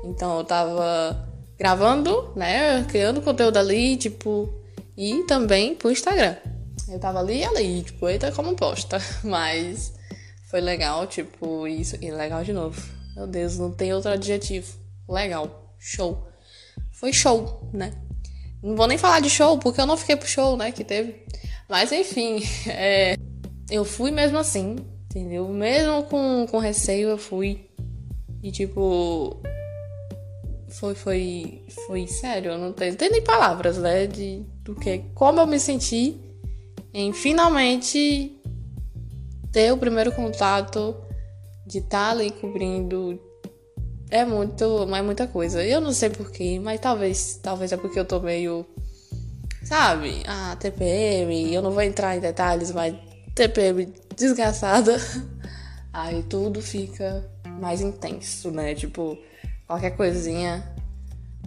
Então 0.03 0.39
eu 0.39 0.43
tava 0.43 1.29
gravando, 1.57 2.31
né? 2.35 2.83
Criando 2.85 3.21
conteúdo 3.21 3.57
ali, 3.57 3.95
tipo, 3.95 4.51
e 4.97 5.23
também 5.27 5.75
pro 5.75 5.91
Instagram. 5.91 6.35
Eu 6.89 6.99
tava 6.99 7.19
ali 7.19 7.39
e 7.39 7.45
ali, 7.45 7.83
tipo, 7.83 8.09
eita 8.09 8.31
como 8.31 8.55
posta. 8.55 8.99
Mas 9.23 9.93
foi 10.53 10.61
legal, 10.61 11.07
tipo, 11.07 11.67
isso. 11.67 11.97
E 11.99 12.11
legal 12.11 12.43
de 12.43 12.53
novo. 12.53 12.79
Meu 13.15 13.25
Deus, 13.25 13.57
não 13.57 13.71
tem 13.71 13.91
outro 13.91 14.11
adjetivo. 14.11 14.71
Legal. 15.09 15.73
Show. 15.79 16.27
Foi 16.91 17.11
show, 17.11 17.67
né? 17.73 17.91
Não 18.61 18.75
vou 18.75 18.85
nem 18.85 18.95
falar 18.95 19.19
de 19.19 19.31
show, 19.31 19.57
porque 19.57 19.81
eu 19.81 19.87
não 19.87 19.97
fiquei 19.97 20.15
pro 20.15 20.27
show, 20.27 20.55
né? 20.55 20.71
Que 20.71 20.83
teve. 20.83 21.25
Mas 21.67 21.91
enfim, 21.91 22.39
é, 22.69 23.17
eu 23.67 23.83
fui 23.83 24.11
mesmo 24.11 24.37
assim, 24.37 24.75
entendeu? 25.05 25.47
Mesmo 25.47 26.03
com, 26.03 26.45
com 26.45 26.59
receio, 26.59 27.09
eu 27.09 27.17
fui. 27.17 27.67
E 28.43 28.51
tipo. 28.51 29.41
Foi, 30.69 30.93
foi, 30.93 31.65
foi 31.87 32.05
sério, 32.05 32.51
eu 32.51 32.57
não 32.59 32.71
tenho, 32.73 32.95
tenho 32.95 33.11
nem 33.11 33.23
palavras, 33.23 33.79
né? 33.79 34.05
De, 34.05 34.43
do 34.61 34.75
que, 34.75 34.99
como 35.15 35.39
eu 35.39 35.47
me 35.47 35.59
senti 35.59 36.15
em 36.93 37.11
finalmente 37.11 38.39
ter 39.53 39.71
o 39.71 39.77
primeiro 39.77 40.11
contato 40.11 40.95
de 41.65 41.77
estar 41.77 42.07
tá 42.07 42.09
ali 42.09 42.31
cobrindo 42.31 43.17
é 44.09 44.25
muito, 44.25 44.83
é 44.93 45.01
muita 45.01 45.27
coisa. 45.27 45.63
Eu 45.63 45.79
não 45.79 45.93
sei 45.93 46.09
porquê, 46.09 46.59
mas 46.59 46.79
talvez, 46.81 47.39
talvez 47.41 47.71
é 47.71 47.77
porque 47.77 47.99
eu 47.99 48.05
tô 48.05 48.19
meio, 48.19 48.65
sabe, 49.63 50.23
a 50.27 50.55
TPM, 50.55 51.53
eu 51.53 51.61
não 51.61 51.71
vou 51.71 51.81
entrar 51.81 52.17
em 52.17 52.19
detalhes, 52.19 52.71
mas 52.71 52.95
TPM 53.33 53.93
desgraçada, 54.15 54.97
aí 55.93 56.23
tudo 56.23 56.61
fica 56.61 57.27
mais 57.59 57.79
intenso, 57.79 58.51
né? 58.51 58.75
Tipo, 58.75 59.17
qualquer 59.67 59.91
coisinha. 59.91 60.71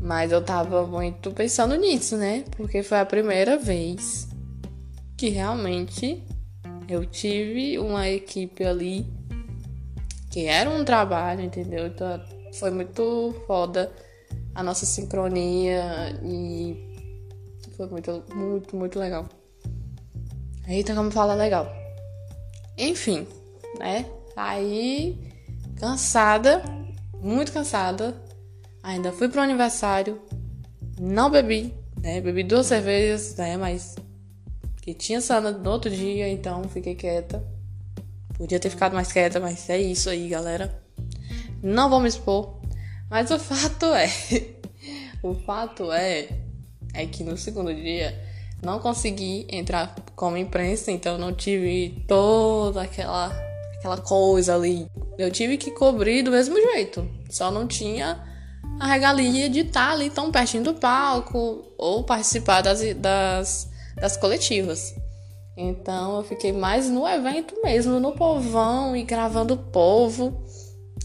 Mas 0.01 0.31
eu 0.31 0.45
tava 0.45 0.87
muito 0.87 1.31
pensando 1.31 1.75
nisso, 1.75 2.17
né? 2.17 2.45
Porque 2.57 2.83
foi 2.83 2.99
a 2.99 3.07
primeira 3.07 3.57
vez 3.57 4.29
que 5.17 5.31
realmente 5.31 6.23
eu 6.89 7.05
tive 7.05 7.79
uma 7.79 8.09
equipe 8.09 8.65
ali 8.65 9.07
que 10.31 10.47
era 10.47 10.69
um 10.69 10.85
trabalho, 10.85 11.41
entendeu? 11.41 11.87
Então 11.87 12.21
foi 12.53 12.71
muito 12.71 13.35
foda 13.47 13.93
a 14.55 14.63
nossa 14.63 14.87
sincronia 14.87 16.19
e 16.23 16.77
foi 17.77 17.87
muito, 17.89 18.25
muito, 18.35 18.77
muito 18.77 18.99
legal. 18.99 19.29
Eita, 20.67 20.95
como 20.95 21.11
fala 21.11 21.35
legal. 21.35 21.71
Enfim, 22.77 23.27
né? 23.79 24.07
Aí, 24.37 25.17
cansada, 25.77 26.63
muito 27.15 27.53
cansada. 27.53 28.15
Ainda 28.83 29.13
fui 29.13 29.29
pro 29.29 29.41
aniversário, 29.41 30.21
não 30.99 31.31
bebi, 31.31 31.75
né? 32.01 32.21
Bebi 32.21 32.43
duas 32.43 32.67
cervejas, 32.67 33.37
né? 33.37 33.57
Mas 33.57 33.97
que 34.87 34.95
tinha 34.95 35.21
sana 35.21 35.51
no 35.51 35.69
outro 35.69 35.91
dia, 35.91 36.29
então 36.29 36.63
fiquei 36.69 36.95
quieta. 36.95 37.45
Podia 38.39 38.61
ter 38.61 38.71
ficado 38.71 38.95
mais 38.95 39.11
quieta, 39.11 39.41
mas 39.41 39.69
é 39.69 39.81
isso 39.81 40.09
aí, 40.09 40.29
galera. 40.29 40.81
Não 41.61 41.91
vou 41.91 41.99
me 41.99 42.09
expor. 42.09 42.61
Mas 43.11 43.29
o 43.33 43.39
fato 43.41 43.87
é. 43.87 44.09
o 45.25 45.35
fato 45.35 45.91
é. 45.91 46.29
É 46.95 47.05
que 47.05 47.25
no 47.25 47.37
segundo 47.37 47.75
dia 47.75 48.17
não 48.63 48.79
consegui 48.79 49.49
entrar 49.51 49.93
como 50.15 50.37
imprensa, 50.37 50.93
então 50.93 51.19
não 51.19 51.33
tive 51.33 52.05
toda 52.07 52.83
aquela, 52.83 53.27
aquela 53.79 53.97
coisa 53.97 54.55
ali. 54.55 54.87
Eu 55.19 55.33
tive 55.33 55.57
que 55.57 55.73
cobrir 55.73 56.23
do 56.23 56.31
mesmo 56.31 56.55
jeito. 56.55 57.11
Só 57.29 57.51
não 57.51 57.67
tinha 57.67 58.25
a 58.79 58.87
regalia 58.87 59.51
de 59.51 59.61
estar 59.61 59.91
ali 59.91 60.11
tão 60.11 60.31
pertinho 60.31 60.63
do 60.63 60.75
palco 60.75 61.75
ou 61.77 62.05
participar 62.05 62.63
das, 62.63 62.81
das 62.95 63.75
das 63.97 64.17
coletivas. 64.17 64.95
Então 65.57 66.19
eu 66.19 66.23
fiquei 66.23 66.53
mais 66.53 66.89
no 66.89 67.09
evento 67.09 67.55
mesmo, 67.65 67.99
no 67.99 68.13
povão 68.13 68.95
e 68.95 69.03
gravando 69.03 69.55
o 69.55 69.59
povo 69.59 70.45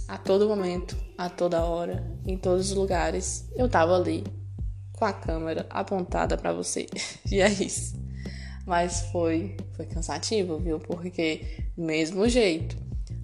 a 0.08 0.18
todo 0.18 0.48
momento, 0.48 0.98
a 1.18 1.30
toda 1.30 1.64
hora, 1.64 2.06
em 2.26 2.38
todos 2.38 2.70
os 2.70 2.76
lugares. 2.76 3.50
Eu 3.56 3.70
tava 3.70 3.96
ali 3.96 4.24
com 4.92 5.06
a 5.06 5.14
câmera 5.14 5.66
apontada 5.70 6.38
para 6.38 6.52
você. 6.52 6.86
e 7.32 7.40
é 7.40 7.50
isso. 7.50 7.96
Mas 8.66 9.02
foi 9.12 9.56
foi 9.76 9.86
cansativo, 9.86 10.60
viu? 10.60 10.80
Porque 10.80 11.66
mesmo 11.78 12.28
jeito. 12.28 12.76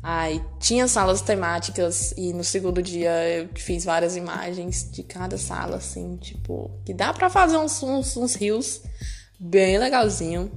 Aí 0.02 0.42
tinha 0.60 0.88
salas 0.88 1.22
temáticas 1.22 2.14
e 2.16 2.32
no 2.32 2.44
segundo 2.44 2.82
dia 2.82 3.12
eu 3.28 3.50
fiz 3.56 3.84
várias 3.84 4.16
imagens 4.16 4.90
de 4.90 5.04
cada 5.04 5.38
sala, 5.38 5.78
assim, 5.78 6.16
tipo, 6.18 6.72
que 6.86 6.94
dá 6.94 7.12
para 7.12 7.30
fazer 7.30 7.58
uns, 7.58 7.84
uns, 7.84 8.16
uns 8.16 8.36
rios 8.36 8.82
bem 9.40 9.78
legalzinho. 9.78 10.52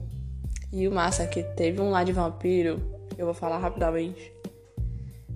E 0.72 0.86
o 0.86 0.92
massa 0.92 1.24
é 1.24 1.26
que 1.26 1.42
teve 1.42 1.80
um 1.80 1.90
lá 1.90 2.04
de 2.04 2.12
vampiro, 2.12 2.80
eu 3.18 3.26
vou 3.26 3.34
falar 3.34 3.58
rapidamente. 3.58 4.32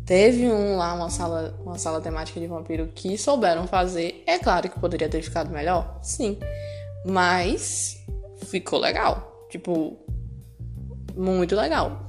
Teve 0.07 0.47
um 0.47 0.77
lá, 0.77 0.95
uma 0.95 1.09
sala, 1.09 1.59
uma 1.65 1.79
sala 1.79 2.01
temática 2.01 2.39
de 2.39 2.47
vampiro 2.47 2.89
que 2.95 3.17
souberam 3.17 3.67
fazer. 3.67 4.23
É 4.27 4.39
claro 4.39 4.69
que 4.69 4.79
poderia 4.79 5.09
ter 5.09 5.23
ficado 5.23 5.51
melhor, 5.51 5.99
sim. 6.03 6.39
Mas 7.07 8.05
ficou 8.47 8.79
legal. 8.79 9.47
Tipo, 9.51 9.97
muito 11.17 11.57
legal. 11.57 12.07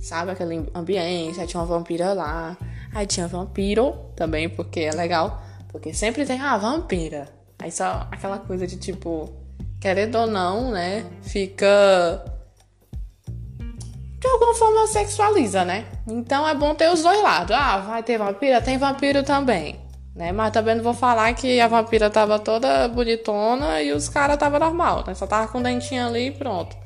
Sabe 0.00 0.32
aquele 0.32 0.68
ambiente? 0.74 1.40
Aí 1.40 1.46
tinha 1.46 1.60
uma 1.60 1.66
vampira 1.66 2.12
lá. 2.12 2.56
Aí 2.92 3.06
tinha 3.06 3.28
vampiro 3.28 3.94
também, 4.16 4.48
porque 4.48 4.80
é 4.80 4.90
legal. 4.90 5.40
Porque 5.68 5.94
sempre 5.94 6.26
tem 6.26 6.40
a 6.40 6.52
ah, 6.52 6.58
vampira. 6.58 7.28
Aí 7.58 7.70
só 7.70 8.08
aquela 8.10 8.38
coisa 8.38 8.66
de 8.66 8.76
tipo 8.76 9.41
querendo 9.82 10.14
ou 10.14 10.28
não, 10.28 10.70
né, 10.70 11.04
fica 11.22 12.24
de 14.20 14.28
alguma 14.28 14.54
forma 14.54 14.86
sexualiza, 14.86 15.64
né? 15.64 15.84
Então 16.06 16.48
é 16.48 16.54
bom 16.54 16.72
ter 16.72 16.88
os 16.88 17.02
dois 17.02 17.20
lados. 17.20 17.50
Ah, 17.50 17.78
vai 17.78 18.00
ter 18.04 18.16
vampira, 18.16 18.62
tem 18.62 18.78
vampiro 18.78 19.24
também, 19.24 19.80
né? 20.14 20.30
Mas 20.30 20.52
também 20.52 20.76
não 20.76 20.84
vou 20.84 20.94
falar 20.94 21.34
que 21.34 21.60
a 21.60 21.66
vampira 21.66 22.08
tava 22.08 22.38
toda 22.38 22.86
bonitona 22.86 23.82
e 23.82 23.90
os 23.90 24.08
caras 24.08 24.36
tava 24.36 24.60
normal, 24.60 25.02
né? 25.04 25.14
Só 25.16 25.26
tava 25.26 25.48
com 25.48 25.60
dentinho 25.60 26.06
ali 26.06 26.28
e 26.28 26.30
pronto. 26.30 26.76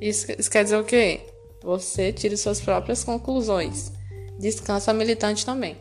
Isso, 0.00 0.26
isso 0.36 0.50
quer 0.50 0.64
dizer 0.64 0.78
o 0.78 0.84
quê? 0.84 1.20
Você 1.62 2.12
tira 2.12 2.36
suas 2.36 2.60
próprias 2.60 3.04
conclusões. 3.04 3.92
Descansa 4.40 4.92
militante 4.92 5.46
também. 5.46 5.76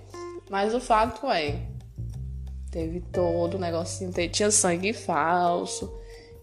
Mas 0.51 0.75
o 0.75 0.79
fato 0.79 1.27
é, 1.31 1.55
teve 2.69 2.99
todo 3.11 3.55
o 3.55 3.59
negocinho, 3.59 4.11
tinha 4.29 4.51
sangue 4.51 4.93
falso, 4.93 5.91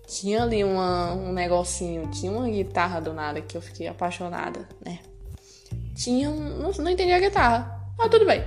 tinha 0.07 0.43
ali 0.43 0.63
uma, 0.63 1.13
um 1.13 1.33
negocinho, 1.33 2.09
tinha 2.11 2.31
uma 2.31 2.49
guitarra 2.49 3.01
do 3.01 3.13
nada 3.13 3.41
que 3.41 3.57
eu 3.57 3.61
fiquei 3.61 3.89
apaixonada, 3.89 4.67
né? 4.85 5.01
Tinha. 5.97 6.31
Não, 6.31 6.71
não 6.71 6.91
entendi 6.91 7.13
a 7.13 7.19
guitarra. 7.19 7.91
Mas 7.99 8.11
tudo 8.11 8.25
bem. 8.25 8.45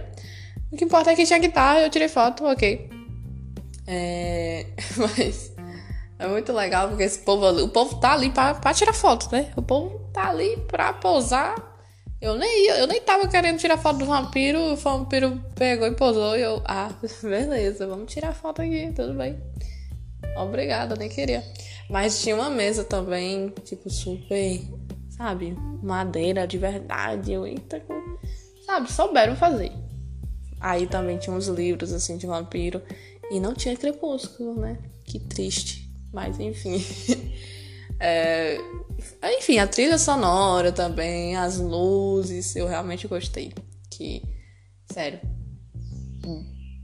O 0.72 0.78
que 0.78 0.86
importa 0.86 1.12
é 1.12 1.16
que 1.16 1.26
tinha 1.26 1.40
guitarra, 1.40 1.82
eu 1.82 1.90
tirei 1.90 2.08
foto, 2.08 2.46
ok. 2.46 2.90
É. 3.86 4.66
Mas. 4.96 5.52
É 6.18 6.28
muito 6.28 6.52
legal 6.52 6.90
porque 6.90 7.04
esse 7.04 7.20
povo 7.20 7.46
ali, 7.46 7.62
o 7.62 7.70
povo 7.70 7.96
tá 7.96 8.12
ali 8.12 8.30
pra, 8.30 8.54
pra 8.54 8.74
tirar 8.74 8.94
foto, 8.94 9.32
né? 9.32 9.54
O 9.56 9.62
povo 9.62 10.00
tá 10.14 10.30
ali 10.30 10.58
pra 10.68 10.92
posar. 10.92 11.56
Eu 12.22 12.36
nem, 12.36 12.68
eu 12.68 12.86
nem 12.88 13.00
tava 13.00 13.30
querendo 13.30 13.58
tirar 13.58 13.78
foto 13.78 14.00
do 14.00 14.06
vampiro, 14.06 14.60
o 14.60 14.76
vampiro 14.76 15.42
pegou 15.56 15.88
e 15.88 15.96
posou 15.96 16.38
e 16.38 16.42
eu, 16.42 16.62
ah, 16.66 16.90
beleza, 17.24 17.88
vamos 17.88 18.12
tirar 18.12 18.34
foto 18.34 18.62
aqui, 18.62 18.92
tudo 18.94 19.14
bem. 19.14 19.40
Obrigada, 20.40 20.96
nem 20.96 21.10
queria. 21.10 21.44
Mas 21.90 22.22
tinha 22.22 22.36
uma 22.36 22.50
mesa 22.50 22.84
também, 22.84 23.50
tipo, 23.64 23.90
super, 23.90 24.62
sabe, 25.10 25.56
madeira 25.84 26.48
de 26.48 26.58
verdade. 26.58 27.34
Eu, 27.34 27.46
eita, 27.46 27.84
sabe, 28.66 28.92
souberam 28.92 29.36
fazer. 29.36 29.72
Aí 30.60 30.88
também 30.88 31.18
tinha 31.18 31.36
uns 31.36 31.48
livros, 31.48 31.92
assim, 31.92 32.18
de 32.18 32.28
vampiro. 32.28 32.82
E 33.32 33.40
não 33.40 33.54
tinha 33.54 33.76
crepúsculo, 33.76 34.60
né? 34.60 34.78
Que 35.04 35.20
triste. 35.20 35.90
Mas, 36.12 36.40
enfim. 36.40 36.84
é... 38.00 38.58
Enfim, 39.38 39.60
a 39.60 39.68
trilha 39.68 39.98
sonora 39.98 40.72
também, 40.72 41.36
as 41.36 41.58
luzes, 41.58 42.56
eu 42.56 42.68
realmente 42.68 43.08
gostei. 43.08 43.54
Que, 43.90 44.22
sério, 44.92 45.20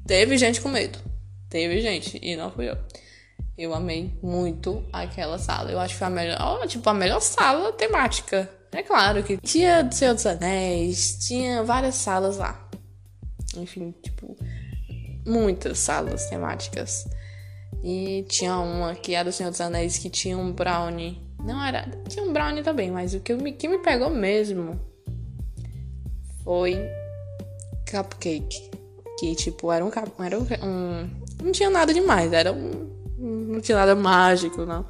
teve 0.07 0.38
gente 0.38 0.62
com 0.62 0.69
medo. 0.69 0.97
Teve 1.50 1.81
gente, 1.81 2.19
e 2.21 2.35
não 2.35 2.51
fui 2.51 2.69
eu. 2.69 2.77
Eu 3.57 3.74
amei 3.74 4.13
muito 4.21 4.83
aquela 4.91 5.38
sala. 5.38 5.71
Eu 5.71 5.79
acho 5.79 5.93
que 5.93 6.00
foi 6.00 6.07
a 6.07 6.09
melhor, 6.09 6.67
tipo, 6.67 6.89
a 6.89 6.93
melhor 6.93 7.21
sala 7.21 7.71
temática. 7.71 8.50
É 8.71 8.83
claro 8.83 9.24
que 9.24 9.38
tinha 9.38 9.89
Senhor 9.89 10.13
dos 10.13 10.25
Anéis, 10.25 11.17
tinha 11.25 11.63
várias 11.63 11.95
salas 11.95 12.38
lá. 12.38 12.69
Enfim, 13.55 13.93
tipo, 14.03 14.35
muitas 15.25 15.79
salas 15.79 16.29
temáticas. 16.29 17.07
E 17.81 18.25
tinha 18.27 18.57
uma 18.57 18.93
que 18.93 19.13
era 19.13 19.29
do 19.29 19.31
Senhor 19.31 19.51
dos 19.51 19.62
Anéis 19.62 19.97
que 19.97 20.09
tinha 20.09 20.38
um 20.38 20.51
brownie. 20.51 21.21
Não 21.41 21.63
era. 21.63 21.89
Tinha 22.09 22.25
um 22.25 22.33
brownie 22.33 22.63
também, 22.63 22.91
mas 22.91 23.13
o 23.13 23.21
que 23.21 23.33
me, 23.35 23.53
que 23.53 23.69
me 23.69 23.77
pegou 23.77 24.09
mesmo 24.09 24.77
foi 26.43 26.77
cupcake. 27.89 28.69
Que 29.17 29.33
tipo, 29.35 29.71
era 29.71 29.85
um. 29.85 29.91
Era 30.21 30.39
um 30.39 31.09
não 31.41 31.51
tinha 31.51 31.69
nada 31.69 31.93
demais, 31.93 32.33
era 32.33 32.51
um 32.51 32.94
não 33.17 33.62
tinha 33.62 33.77
nada 33.77 33.95
mágico, 33.95 34.65
não. 34.65 34.86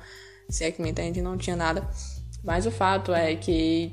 Se 0.50 0.63
é 0.63 0.72
que 0.72 0.82
me 0.82 0.89
entende, 0.89 1.22
não 1.22 1.38
tinha 1.38 1.55
nada. 1.55 1.88
Mas 2.44 2.65
o 2.65 2.72
fato 2.72 3.13
é 3.13 3.36
que 3.36 3.91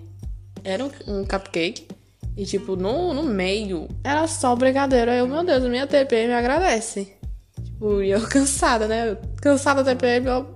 era 0.63 0.85
um, 0.85 1.25
cupcake. 1.25 1.89
E, 2.37 2.45
tipo, 2.47 2.77
no, 2.77 3.13
no 3.13 3.23
meio 3.23 3.89
era 4.03 4.27
só 4.27 4.55
brigadeiro. 4.57 5.11
Aí 5.11 5.19
eu, 5.19 5.29
meu 5.29 5.45
Deus, 5.45 5.65
minha 5.65 5.87
TPM 5.87 6.33
agradece. 6.33 7.17
Tipo, 7.63 8.03
e 8.03 8.11
eu 8.11 8.21
cansada, 8.29 8.87
né? 8.87 9.17
Cansada 9.41 9.83
da 9.83 9.95
TPM, 9.95 10.27
eu 10.27 10.55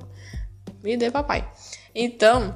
me 0.82 0.96
dei 0.96 1.10
papai. 1.10 1.48
Então, 1.94 2.54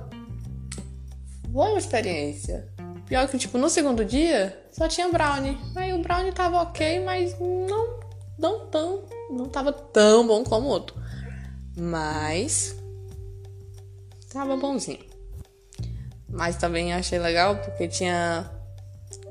foi 1.53 1.69
uma 1.69 1.79
experiência. 1.79 2.69
Pior 3.07 3.27
que, 3.27 3.39
tipo, 3.39 3.59
no 3.59 3.69
segundo 3.69 4.05
dia, 4.05 4.57
só 4.73 4.87
tinha 4.87 5.09
brownie. 5.09 5.59
Aí 5.75 5.93
o 5.93 5.99
brownie 5.99 6.33
tava 6.33 6.63
ok, 6.63 7.01
mas 7.01 7.37
não, 7.41 7.99
não 8.39 8.67
tão, 8.67 9.03
não 9.31 9.47
tava 9.47 9.73
tão 9.73 10.27
bom 10.27 10.45
como 10.45 10.69
o 10.69 10.71
outro. 10.71 11.01
Mas 11.81 12.77
tava 14.31 14.55
bonzinho. 14.57 15.01
Mas 16.29 16.57
também 16.57 16.93
achei 16.93 17.19
legal 17.19 17.57
porque 17.57 17.89
tinha 17.89 18.49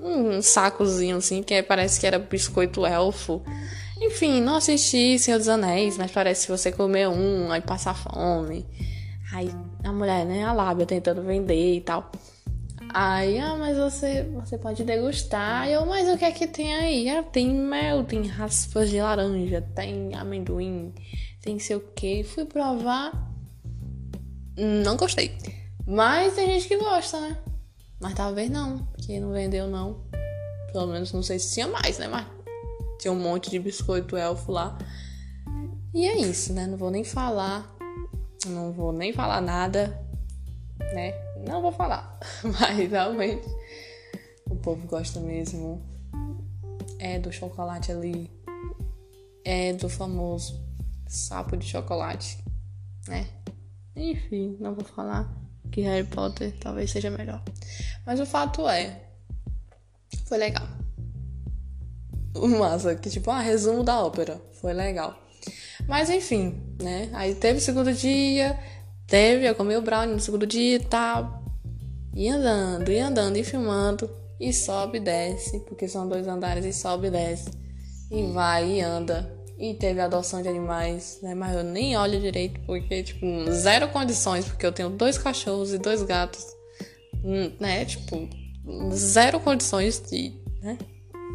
um 0.02 0.42
sacozinho 0.42 1.18
assim 1.18 1.44
que 1.44 1.62
parece 1.62 2.00
que 2.00 2.08
era 2.08 2.18
biscoito 2.18 2.86
elfo. 2.86 3.44
Enfim, 4.02 4.42
não 4.42 4.56
assisti 4.56 5.20
Senhor 5.20 5.38
dos 5.38 5.48
Anéis, 5.48 5.98
mas 5.98 6.10
parece 6.10 6.48
que 6.48 6.52
você 6.52 6.72
comer 6.72 7.08
um, 7.08 7.52
aí 7.52 7.62
passa 7.62 7.94
fome. 7.94 8.66
Aí 9.32 9.52
a 9.84 9.92
mulher, 9.94 10.26
né, 10.26 10.44
a 10.44 10.52
lábia 10.52 10.86
tentando 10.86 11.22
vender 11.22 11.76
e 11.76 11.82
tal. 11.82 12.12
Aí, 12.92 13.38
ah, 13.38 13.56
mas 13.56 13.78
você, 13.78 14.24
você 14.34 14.58
pode 14.58 14.84
degustar. 14.84 15.70
Eu, 15.70 15.86
mas 15.86 16.10
o 16.10 16.18
que 16.18 16.26
é 16.26 16.32
que 16.32 16.48
tem 16.48 16.74
aí? 16.74 17.10
Ah, 17.10 17.22
tem 17.22 17.48
mel, 17.54 18.04
tem 18.04 18.26
raspas 18.26 18.90
de 18.90 19.00
laranja, 19.00 19.62
tem 19.76 20.16
amendoim, 20.16 20.92
tem 21.42 21.58
sei 21.60 21.76
o 21.76 21.80
que. 21.80 22.24
Fui 22.24 22.46
provar. 22.46 23.12
Não 24.58 24.98
gostei. 24.98 25.38
Mas 25.86 26.36
tem 26.36 26.48
gente 26.48 26.68
que 26.68 26.78
gosta, 26.78 27.20
né? 27.22 27.38
Mas 28.00 28.14
talvez 28.14 28.50
não, 28.50 28.86
porque 28.88 29.20
não 29.20 29.32
vendeu 29.32 29.68
não. 29.68 30.04
Pelo 30.72 30.88
menos 30.88 31.12
não 31.12 31.24
sei 31.24 31.40
se 31.40 31.54
tinha 31.54 31.68
mais, 31.68 31.98
né? 31.98 32.08
Mas 32.08 32.28
tinha 33.00 33.12
um 33.12 33.20
monte 33.20 33.50
de 33.50 33.60
biscoito 33.60 34.18
elfo 34.18 34.52
lá. 34.52 34.78
E 35.94 36.06
é 36.06 36.18
isso, 36.18 36.54
né? 36.54 36.68
Não 36.68 36.78
vou 36.78 36.92
nem 36.92 37.04
falar. 37.04 37.76
Não 38.46 38.72
vou 38.72 38.92
nem 38.92 39.12
falar 39.12 39.42
nada, 39.42 40.00
né? 40.94 41.14
Não 41.48 41.62
vou 41.62 41.72
falar. 41.72 42.20
Mas 42.44 42.90
realmente 42.90 43.48
o 44.50 44.56
povo 44.56 44.86
gosta 44.88 45.20
mesmo. 45.20 45.82
É 47.00 47.18
do 47.18 47.32
chocolate 47.32 47.92
ali. 47.92 48.30
É 49.44 49.74
do 49.74 49.90
famoso 49.90 50.69
sapo 51.10 51.58
de 51.58 51.66
chocolate, 51.66 52.38
né? 53.08 53.28
Enfim, 53.96 54.56
não 54.62 54.76
vou 54.76 54.86
falar 54.86 55.28
que 55.72 55.82
Harry 55.82 56.06
Potter 56.06 56.56
talvez 56.60 56.92
seja 56.92 57.10
melhor. 57.10 57.44
Mas 58.06 58.20
o 58.20 58.26
fato 58.26 58.68
é, 58.70 59.02
foi 60.26 60.38
legal. 60.38 60.68
O 62.36 62.48
massa, 62.48 62.96
que 62.96 63.10
tipo, 63.10 63.32
ah, 63.32 63.42
resumo 63.42 63.84
da 63.84 64.00
ópera. 64.00 64.40
Foi 64.62 64.72
legal. 64.72 65.20
Mas 65.88 66.10
enfim, 66.10 66.62
né? 66.82 67.10
Aí 67.14 67.34
teve 67.34 67.58
o 67.58 67.62
segundo 67.62 67.92
dia, 67.92 68.58
teve, 69.08 69.50
eu 69.50 69.56
comi 69.56 69.76
o 69.76 69.82
brownie 69.82 70.14
no 70.14 70.22
segundo 70.22 70.46
dia 70.46 70.76
e 70.76 70.80
tal. 70.80 71.44
E 72.14 72.30
andando, 72.30 72.92
e 72.92 73.00
andando, 73.00 73.38
e 73.38 73.44
filmando. 73.44 74.10
E 74.40 74.54
sobe 74.54 75.00
e 75.00 75.02
desce, 75.02 75.60
porque 75.62 75.88
são 75.88 76.08
dois 76.08 76.28
andares, 76.28 76.64
e 76.64 76.72
sobe 76.72 77.08
e 77.08 77.12
desce. 77.12 77.52
E 78.10 78.32
vai 78.32 78.78
e 78.78 78.82
anda 78.82 79.39
e 79.60 79.74
teve 79.74 80.00
adoção 80.00 80.42
de 80.42 80.48
animais, 80.48 81.20
né? 81.22 81.36
Mas 81.36 81.54
eu 81.54 81.64
nem 81.64 81.98
olho 81.98 82.20
direito 82.20 82.62
porque, 82.62 83.04
tipo, 83.04 83.26
zero 83.52 83.90
condições, 83.90 84.46
porque 84.46 84.66
eu 84.66 84.72
tenho 84.72 84.90
dois 84.90 85.18
cachorros 85.18 85.74
e 85.74 85.78
dois 85.78 86.02
gatos, 86.02 86.46
hum, 87.22 87.52
né? 87.60 87.84
Tipo, 87.84 88.30
zero 88.94 89.40
condições 89.42 90.00
de, 90.00 90.34
né? 90.62 90.78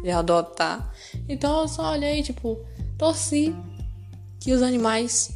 De 0.01 0.09
adotar. 0.09 0.91
Então 1.29 1.61
eu 1.61 1.67
só 1.67 1.91
olhei, 1.91 2.23
tipo, 2.23 2.65
torci 2.97 3.55
que 4.39 4.51
os 4.51 4.63
animais 4.63 5.31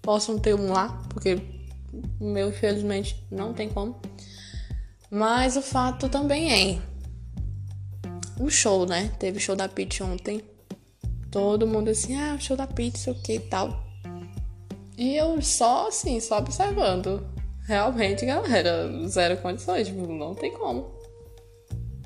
possam 0.00 0.38
ter 0.38 0.54
um 0.54 0.72
lá, 0.72 0.88
porque 1.10 1.38
meu, 2.18 2.48
infelizmente, 2.48 3.22
não 3.30 3.52
tem 3.52 3.68
como. 3.68 4.00
Mas 5.10 5.56
o 5.56 5.62
fato 5.62 6.08
também 6.08 6.50
é 6.50 6.78
o 8.40 8.48
show, 8.48 8.86
né? 8.86 9.10
Teve 9.18 9.38
show 9.38 9.54
da 9.54 9.68
Peach 9.68 10.02
ontem 10.02 10.42
todo 11.36 11.66
mundo 11.66 11.90
assim, 11.90 12.16
ah, 12.16 12.38
show 12.40 12.56
da 12.56 12.66
pizza, 12.66 13.10
o 13.10 13.14
que 13.14 13.34
e 13.34 13.40
tal. 13.40 13.84
E 14.96 15.14
eu 15.14 15.42
só 15.42 15.88
assim, 15.88 16.18
só 16.18 16.38
observando. 16.38 17.22
Realmente, 17.66 18.24
galera, 18.24 19.06
zero 19.06 19.36
condições, 19.42 19.86
tipo, 19.86 20.06
não 20.06 20.34
tem 20.34 20.50
como. 20.54 20.94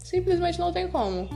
Simplesmente 0.03 0.59
não 0.59 0.73
tem 0.73 0.89
como. 0.89 1.29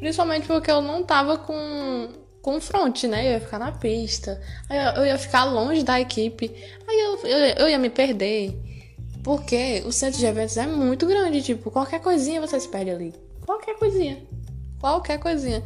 Principalmente 0.00 0.44
porque 0.48 0.68
eu 0.68 0.82
não 0.82 1.04
tava 1.04 1.38
com, 1.38 2.08
com 2.42 2.60
front, 2.60 3.04
né? 3.04 3.28
Eu 3.28 3.32
ia 3.34 3.40
ficar 3.40 3.60
na 3.60 3.70
pista. 3.70 4.42
Eu, 4.68 5.02
eu 5.02 5.06
ia 5.06 5.16
ficar 5.16 5.44
longe 5.44 5.84
da 5.84 6.00
equipe. 6.00 6.50
Aí 6.88 6.98
eu, 6.98 7.16
eu, 7.28 7.38
eu 7.58 7.68
ia 7.68 7.78
me 7.78 7.90
perder. 7.90 8.60
Porque 9.22 9.84
o 9.86 9.92
centro 9.92 10.18
de 10.18 10.26
eventos 10.26 10.56
é 10.56 10.66
muito 10.66 11.06
grande, 11.06 11.42
tipo, 11.42 11.70
qualquer 11.70 12.00
coisinha 12.00 12.40
você 12.40 12.58
se 12.58 12.68
perde 12.68 12.90
ali. 12.90 13.14
Qualquer 13.44 13.78
coisinha. 13.78 14.20
Qualquer 14.80 15.20
coisinha. 15.20 15.62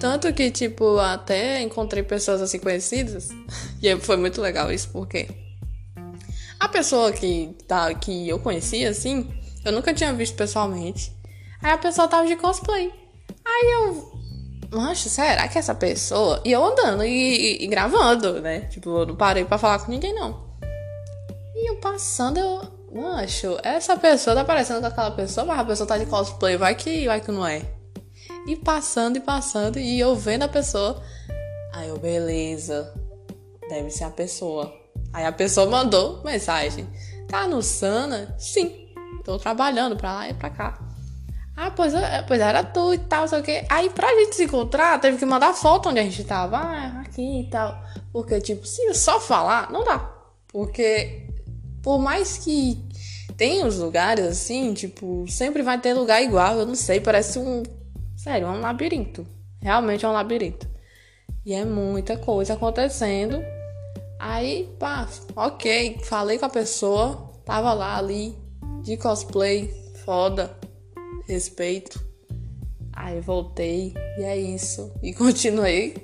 Tanto 0.00 0.32
que, 0.32 0.50
tipo, 0.50 0.98
até 0.98 1.60
encontrei 1.60 2.02
pessoas 2.02 2.40
assim 2.40 2.58
conhecidas. 2.58 3.30
E 3.80 3.96
foi 3.96 4.16
muito 4.16 4.40
legal 4.40 4.72
isso, 4.72 4.88
porque 4.88 5.28
a 6.58 6.68
pessoa 6.68 7.12
que, 7.12 7.54
tá, 7.68 7.94
que 7.94 8.28
eu 8.28 8.40
conhecia, 8.40 8.90
assim, 8.90 9.32
eu 9.64 9.70
nunca 9.70 9.94
tinha 9.94 10.12
visto 10.12 10.36
pessoalmente. 10.36 11.12
Aí 11.62 11.70
a 11.70 11.78
pessoa 11.78 12.08
tava 12.08 12.26
de 12.26 12.34
cosplay. 12.34 12.92
Aí 13.44 13.72
eu. 13.72 14.18
Mancha, 14.70 15.08
será 15.08 15.46
que 15.46 15.58
essa 15.58 15.74
pessoa. 15.74 16.42
E 16.44 16.50
eu 16.50 16.64
andando 16.64 17.04
e, 17.04 17.08
e, 17.08 17.64
e, 17.64 17.66
gravando, 17.68 18.40
né? 18.40 18.62
Tipo, 18.62 18.90
eu 18.90 19.06
não 19.06 19.16
parei 19.16 19.44
pra 19.44 19.56
falar 19.56 19.78
com 19.78 19.90
ninguém, 19.90 20.12
não. 20.12 20.48
E 21.54 21.70
eu 21.70 21.76
passando, 21.76 22.38
eu. 22.38 22.78
Mancho, 22.92 23.58
essa 23.62 23.96
pessoa 23.96 24.34
tá 24.34 24.44
parecendo 24.44 24.80
com 24.80 24.86
aquela 24.86 25.10
pessoa, 25.10 25.46
mas 25.46 25.58
a 25.58 25.64
pessoa 25.64 25.86
tá 25.86 25.98
de 25.98 26.06
cosplay, 26.06 26.56
vai 26.56 26.74
que, 26.74 27.06
vai 27.06 27.20
que 27.20 27.30
não 27.30 27.46
é. 27.46 27.77
E 28.48 28.56
passando 28.56 29.18
e 29.18 29.20
passando, 29.20 29.78
e 29.78 30.00
eu 30.00 30.16
vendo 30.16 30.44
a 30.44 30.48
pessoa. 30.48 31.02
Aí 31.70 31.90
eu, 31.90 31.98
beleza, 31.98 32.94
deve 33.68 33.90
ser 33.90 34.04
a 34.04 34.10
pessoa. 34.10 34.74
Aí 35.12 35.26
a 35.26 35.32
pessoa 35.32 35.68
mandou 35.68 36.24
mensagem: 36.24 36.88
Tá 37.28 37.46
no 37.46 37.62
Sana? 37.62 38.34
Sim, 38.38 38.88
tô 39.22 39.38
trabalhando 39.38 39.98
pra 39.98 40.14
lá 40.14 40.30
e 40.30 40.32
pra 40.32 40.48
cá. 40.48 40.78
Ah, 41.54 41.70
pois, 41.70 41.92
é, 41.92 42.22
pois 42.22 42.40
era 42.40 42.64
tu 42.64 42.94
e 42.94 42.98
tal, 42.98 43.28
sei 43.28 43.38
o 43.38 43.42
quê. 43.42 43.66
Aí 43.68 43.90
pra 43.90 44.08
gente 44.14 44.36
se 44.36 44.44
encontrar, 44.44 44.98
teve 44.98 45.18
que 45.18 45.26
mandar 45.26 45.52
foto 45.52 45.90
onde 45.90 46.00
a 46.00 46.02
gente 46.02 46.24
tava. 46.24 46.56
Ah, 46.56 47.02
aqui 47.02 47.40
e 47.40 47.50
tal. 47.50 47.78
Porque, 48.10 48.40
tipo, 48.40 48.66
se 48.66 48.94
só 48.94 49.20
falar, 49.20 49.70
não 49.70 49.84
dá. 49.84 50.10
Porque, 50.46 51.26
por 51.82 51.98
mais 51.98 52.38
que 52.38 52.82
tem 53.36 53.66
os 53.66 53.76
lugares 53.76 54.24
assim, 54.24 54.72
tipo, 54.72 55.26
sempre 55.28 55.62
vai 55.62 55.78
ter 55.78 55.92
lugar 55.92 56.22
igual. 56.22 56.60
Eu 56.60 56.64
não 56.64 56.74
sei, 56.74 56.98
parece 56.98 57.38
um 57.38 57.62
Sério, 58.28 58.46
é 58.46 58.50
um 58.50 58.60
labirinto. 58.60 59.26
Realmente 59.58 60.04
é 60.04 60.08
um 60.08 60.12
labirinto. 60.12 60.68
E 61.46 61.54
é 61.54 61.64
muita 61.64 62.18
coisa 62.18 62.52
acontecendo. 62.52 63.42
Aí, 64.18 64.68
pá, 64.78 65.08
ok, 65.34 65.98
falei 66.02 66.38
com 66.38 66.44
a 66.44 66.50
pessoa, 66.50 67.32
tava 67.46 67.72
lá 67.72 67.96
ali, 67.96 68.36
de 68.82 68.98
cosplay, 68.98 69.72
foda, 70.04 70.54
respeito. 71.26 72.04
Aí 72.92 73.18
voltei 73.18 73.94
e 74.18 74.24
é 74.24 74.36
isso. 74.36 74.92
E 75.02 75.14
continuei, 75.16 75.94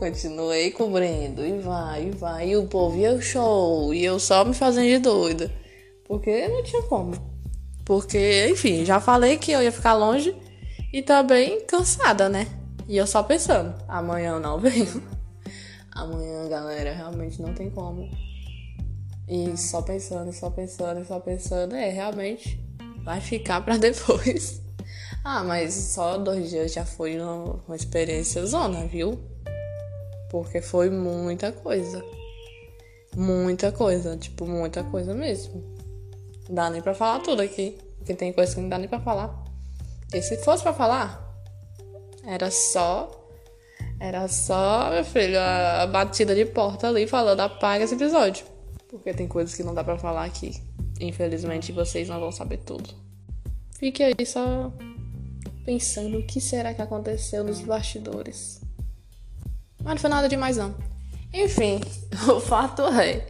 continuei 0.00 0.72
cobrindo. 0.72 1.46
E 1.46 1.60
vai, 1.60 2.08
e 2.08 2.10
vai. 2.10 2.48
E 2.48 2.56
o 2.56 2.66
povo 2.66 2.96
ia 2.96 3.12
o 3.12 3.22
show. 3.22 3.94
E 3.94 4.04
eu 4.04 4.18
só 4.18 4.44
me 4.44 4.52
fazendo 4.52 4.88
de 4.88 4.98
doida. 4.98 5.48
Porque 6.04 6.48
não 6.48 6.60
tinha 6.64 6.82
como. 6.82 7.12
Porque, 7.84 8.48
enfim, 8.50 8.84
já 8.84 8.98
falei 8.98 9.36
que 9.36 9.52
eu 9.52 9.62
ia 9.62 9.70
ficar 9.70 9.94
longe 9.94 10.34
e 10.92 11.02
também 11.02 11.64
cansada, 11.66 12.28
né? 12.28 12.46
E 12.88 12.96
eu 12.96 13.06
só 13.06 13.22
pensando, 13.22 13.74
amanhã 13.86 14.32
eu 14.32 14.40
não 14.40 14.58
venho. 14.58 15.02
Amanhã, 15.92 16.48
galera, 16.48 16.94
realmente 16.94 17.42
não 17.42 17.52
tem 17.52 17.68
como. 17.70 18.08
E 19.28 19.56
só 19.58 19.82
pensando, 19.82 20.32
só 20.32 20.48
pensando, 20.48 21.04
só 21.04 21.20
pensando, 21.20 21.74
é, 21.74 21.90
realmente 21.90 22.58
vai 23.04 23.20
ficar 23.20 23.60
para 23.60 23.76
depois. 23.78 24.62
Ah, 25.22 25.44
mas 25.44 25.74
só 25.74 26.16
dois 26.16 26.48
dias 26.48 26.72
já 26.72 26.84
foi 26.84 27.20
uma 27.20 27.76
experiência 27.76 28.46
zona, 28.46 28.86
viu? 28.86 29.18
Porque 30.30 30.62
foi 30.62 30.88
muita 30.88 31.52
coisa. 31.52 32.02
Muita 33.14 33.72
coisa, 33.72 34.16
tipo, 34.16 34.46
muita 34.46 34.84
coisa 34.84 35.14
mesmo. 35.14 35.62
Não 36.48 36.54
dá 36.54 36.70
nem 36.70 36.80
pra 36.80 36.94
falar 36.94 37.20
tudo 37.20 37.42
aqui. 37.42 37.76
Porque 37.98 38.14
tem 38.14 38.32
coisa 38.32 38.54
que 38.54 38.60
não 38.60 38.68
dá 38.68 38.78
nem 38.78 38.88
pra 38.88 39.00
falar. 39.00 39.47
E 40.12 40.22
se 40.22 40.36
fosse 40.38 40.62
pra 40.62 40.72
falar, 40.72 41.28
era 42.24 42.50
só. 42.50 43.10
Era 44.00 44.28
só, 44.28 44.90
meu 44.90 45.04
filho, 45.04 45.38
a, 45.40 45.86
batida 45.86 46.34
de 46.34 46.44
porta 46.44 46.88
ali 46.88 47.06
falando 47.06 47.40
apaga 47.40 47.84
esse 47.84 47.94
episódio. 47.94 48.46
Porque 48.88 49.12
tem 49.12 49.26
coisas 49.26 49.54
que 49.54 49.62
não 49.62 49.74
dá 49.74 49.82
pra 49.82 49.98
falar 49.98 50.24
aqui. 50.24 50.62
Infelizmente 51.00 51.72
vocês 51.72 52.08
não 52.08 52.20
vão 52.20 52.30
saber 52.30 52.58
tudo. 52.58 52.88
Fique 53.78 54.02
aí 54.02 54.26
só 54.26 54.72
pensando 55.64 56.18
o 56.18 56.26
que 56.26 56.40
será 56.40 56.72
que 56.72 56.80
aconteceu 56.80 57.44
nos 57.44 57.60
bastidores. 57.60 58.60
Mas 59.82 59.94
não 59.94 59.98
foi 59.98 60.10
nada 60.10 60.28
demais 60.28 60.56
não. 60.56 60.74
Enfim, 61.32 61.80
o 62.34 62.40
fato 62.40 62.82
é 62.82 63.26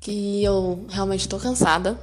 que 0.00 0.42
eu 0.42 0.86
realmente 0.88 1.28
tô 1.28 1.38
cansada. 1.38 1.98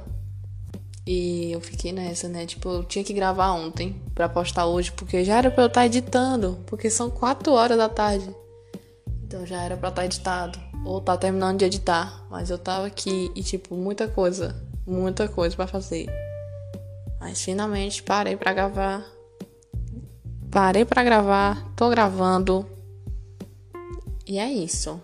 E 1.06 1.52
eu 1.52 1.60
fiquei 1.60 1.92
nessa, 1.92 2.28
né? 2.28 2.46
Tipo, 2.46 2.68
eu 2.68 2.84
tinha 2.84 3.04
que 3.04 3.12
gravar 3.12 3.52
ontem 3.52 4.02
para 4.12 4.28
postar 4.28 4.66
hoje, 4.66 4.90
porque 4.90 5.24
já 5.24 5.38
era 5.38 5.50
pra 5.50 5.62
eu 5.62 5.68
estar 5.68 5.82
tá 5.82 5.86
editando, 5.86 6.58
porque 6.66 6.90
são 6.90 7.08
4 7.08 7.52
horas 7.52 7.78
da 7.78 7.88
tarde. 7.88 8.28
Então 9.22 9.46
já 9.46 9.62
era 9.62 9.76
pra 9.76 9.90
estar 9.90 10.02
tá 10.02 10.06
editado. 10.06 10.58
Ou 10.84 11.00
tá 11.00 11.16
terminando 11.16 11.58
de 11.58 11.64
editar. 11.64 12.26
Mas 12.28 12.50
eu 12.50 12.58
tava 12.58 12.86
aqui 12.86 13.30
e, 13.34 13.42
tipo, 13.42 13.74
muita 13.76 14.08
coisa. 14.08 14.60
Muita 14.84 15.28
coisa 15.28 15.54
para 15.54 15.66
fazer. 15.66 16.06
Mas 17.20 17.42
finalmente 17.42 18.02
parei 18.02 18.36
para 18.36 18.52
gravar. 18.52 19.04
Parei 20.50 20.84
para 20.84 21.04
gravar, 21.04 21.70
tô 21.74 21.90
gravando. 21.90 22.66
E 24.26 24.38
é 24.38 24.50
isso. 24.50 25.00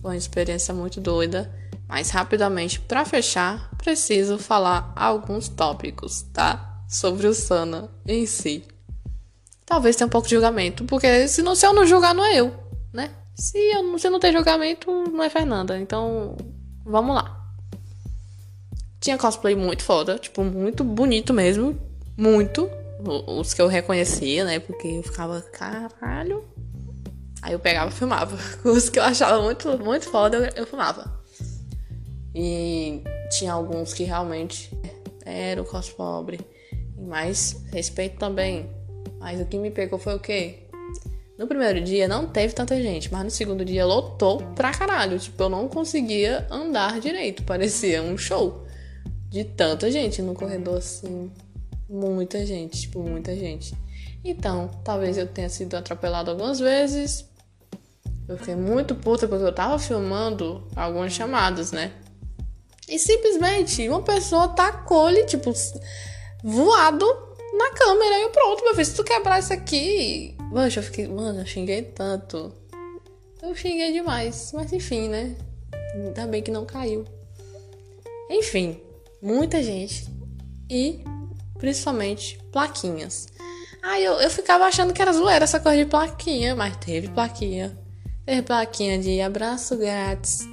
Foi 0.00 0.12
uma 0.12 0.16
experiência 0.16 0.72
muito 0.72 1.00
doida, 1.00 1.52
mas 1.88 2.10
rapidamente 2.10 2.78
para 2.80 3.04
fechar, 3.04 3.70
preciso 3.78 4.36
falar 4.38 4.92
alguns 4.94 5.48
tópicos, 5.48 6.22
tá? 6.34 6.82
Sobre 6.86 7.26
o 7.26 7.34
Sana 7.34 7.88
em 8.06 8.26
si. 8.26 8.62
Talvez 9.64 9.96
tenha 9.96 10.06
um 10.06 10.10
pouco 10.10 10.28
de 10.28 10.34
julgamento, 10.34 10.84
porque 10.84 11.26
se, 11.28 11.42
não, 11.42 11.54
se 11.54 11.66
eu 11.66 11.72
não 11.72 11.86
julgar, 11.86 12.14
não 12.14 12.24
é 12.24 12.36
eu, 12.36 12.54
né? 12.92 13.10
Se, 13.34 13.58
eu, 13.58 13.98
se 13.98 14.10
não 14.10 14.20
tem 14.20 14.32
julgamento, 14.32 14.90
não 14.90 15.22
é 15.22 15.30
Fernanda. 15.30 15.78
Então, 15.78 16.36
vamos 16.84 17.14
lá. 17.14 17.38
Tinha 19.00 19.16
cosplay 19.16 19.54
muito 19.54 19.82
foda, 19.82 20.18
tipo, 20.18 20.42
muito 20.42 20.82
bonito 20.82 21.32
mesmo. 21.32 21.78
Muito. 22.16 22.68
Os 23.26 23.54
que 23.54 23.62
eu 23.62 23.68
reconhecia, 23.68 24.44
né? 24.44 24.58
Porque 24.58 24.88
eu 24.88 25.02
ficava, 25.02 25.40
caralho. 25.40 26.44
Aí 27.40 27.52
eu 27.52 27.60
pegava 27.60 27.90
e 27.90 27.94
filmava. 27.94 28.36
Os 28.64 28.88
que 28.90 28.98
eu 28.98 29.04
achava 29.04 29.40
muito, 29.40 29.78
muito 29.78 30.10
foda, 30.10 30.36
eu, 30.38 30.62
eu 30.62 30.66
filmava. 30.66 31.17
E 32.40 33.02
tinha 33.30 33.52
alguns 33.52 33.92
que 33.92 34.04
realmente 34.04 34.70
eram 35.26 35.64
cos 35.64 35.90
pobre. 35.90 36.38
Mas 36.96 37.64
respeito 37.72 38.16
também. 38.16 38.70
Mas 39.18 39.40
o 39.40 39.44
que 39.44 39.58
me 39.58 39.72
pegou 39.72 39.98
foi 39.98 40.14
o 40.14 40.20
quê? 40.20 40.68
No 41.36 41.48
primeiro 41.48 41.80
dia 41.80 42.06
não 42.06 42.28
teve 42.28 42.54
tanta 42.54 42.80
gente, 42.80 43.12
mas 43.12 43.24
no 43.24 43.30
segundo 43.30 43.64
dia 43.64 43.84
lotou 43.84 44.38
pra 44.54 44.70
caralho. 44.70 45.18
Tipo, 45.18 45.42
eu 45.42 45.48
não 45.48 45.66
conseguia 45.68 46.46
andar 46.48 47.00
direito. 47.00 47.42
Parecia 47.42 48.00
um 48.04 48.16
show 48.16 48.64
de 49.28 49.42
tanta 49.42 49.90
gente 49.90 50.22
no 50.22 50.32
corredor 50.32 50.78
assim. 50.78 51.32
Muita 51.88 52.46
gente, 52.46 52.82
tipo, 52.82 53.02
muita 53.02 53.34
gente. 53.34 53.74
Então, 54.24 54.70
talvez 54.84 55.18
eu 55.18 55.26
tenha 55.26 55.48
sido 55.48 55.74
atropelado 55.74 56.30
algumas 56.30 56.60
vezes. 56.60 57.28
Eu 58.28 58.38
fiquei 58.38 58.54
muito 58.54 58.94
puta 58.94 59.26
porque 59.26 59.44
eu 59.44 59.52
tava 59.52 59.76
filmando 59.78 60.68
algumas 60.76 61.12
chamadas, 61.12 61.72
né? 61.72 61.90
E 62.88 62.98
simplesmente 62.98 63.88
uma 63.88 64.02
pessoa 64.02 64.48
tacou-lhe, 64.48 65.24
tipo, 65.24 65.52
voado 66.42 67.06
na 67.52 67.70
câmera 67.70 68.20
e 68.20 68.28
pronto, 68.30 68.64
meu 68.64 68.74
filho. 68.74 68.86
Se 68.86 68.94
tu 68.94 69.04
quebrar 69.04 69.38
isso 69.38 69.52
aqui. 69.52 70.36
Mano, 70.50 70.70
eu 70.74 70.82
fiquei. 70.82 71.06
Mano, 71.06 71.40
eu 71.40 71.46
xinguei 71.46 71.82
tanto. 71.82 72.52
Eu 73.42 73.54
xinguei 73.54 73.92
demais. 73.92 74.52
Mas 74.54 74.72
enfim, 74.72 75.08
né? 75.08 75.36
Ainda 75.94 76.26
bem 76.26 76.42
que 76.42 76.50
não 76.50 76.64
caiu. 76.64 77.04
Enfim, 78.30 78.80
muita 79.22 79.62
gente 79.62 80.06
e 80.70 81.02
principalmente 81.58 82.38
plaquinhas. 82.52 83.26
Aí 83.82 84.04
eu, 84.04 84.14
eu 84.14 84.30
ficava 84.30 84.64
achando 84.64 84.92
que 84.92 85.00
era 85.00 85.12
zoeira 85.12 85.44
essa 85.44 85.60
coisa 85.60 85.78
de 85.78 85.88
plaquinha, 85.88 86.54
mas 86.54 86.76
teve 86.76 87.08
plaquinha. 87.08 87.78
Teve 88.24 88.42
plaquinha 88.42 88.98
de 88.98 89.20
abraço 89.20 89.76
grátis. 89.76 90.46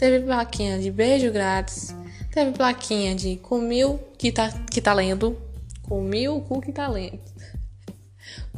Teve 0.00 0.24
plaquinha 0.24 0.78
de 0.78 0.90
beijo 0.90 1.30
grátis. 1.30 1.94
Teve 2.32 2.52
plaquinha 2.52 3.14
de 3.14 3.36
comiu 3.36 4.00
que 4.16 4.32
tá, 4.32 4.50
que 4.72 4.80
tá 4.80 4.94
lendo. 4.94 5.36
Comi 5.82 6.26
o 6.26 6.40
cu 6.40 6.58
que 6.58 6.72
tá 6.72 6.88
lendo. 6.88 7.20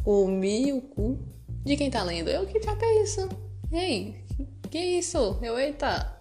Comi 0.05 0.71
o 0.71 0.79
cu 0.79 1.19
de 1.65 1.75
quem 1.75 1.91
tá 1.91 2.01
lendo. 2.01 2.29
Eu 2.29 2.45
que 2.45 2.61
já 2.61 2.71
é 2.81 3.03
isso. 3.03 3.27
E 3.73 3.77
aí? 3.77 4.15
Que 4.71 4.79
isso? 4.79 5.37
Eu, 5.41 5.59
eita. 5.59 6.17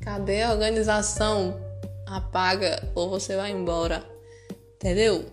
Cadê 0.00 0.42
a 0.42 0.52
organização 0.52 1.60
apaga 2.06 2.88
ou 2.94 3.10
você 3.10 3.34
vai 3.34 3.50
embora. 3.50 4.08
Entendeu? 4.76 5.24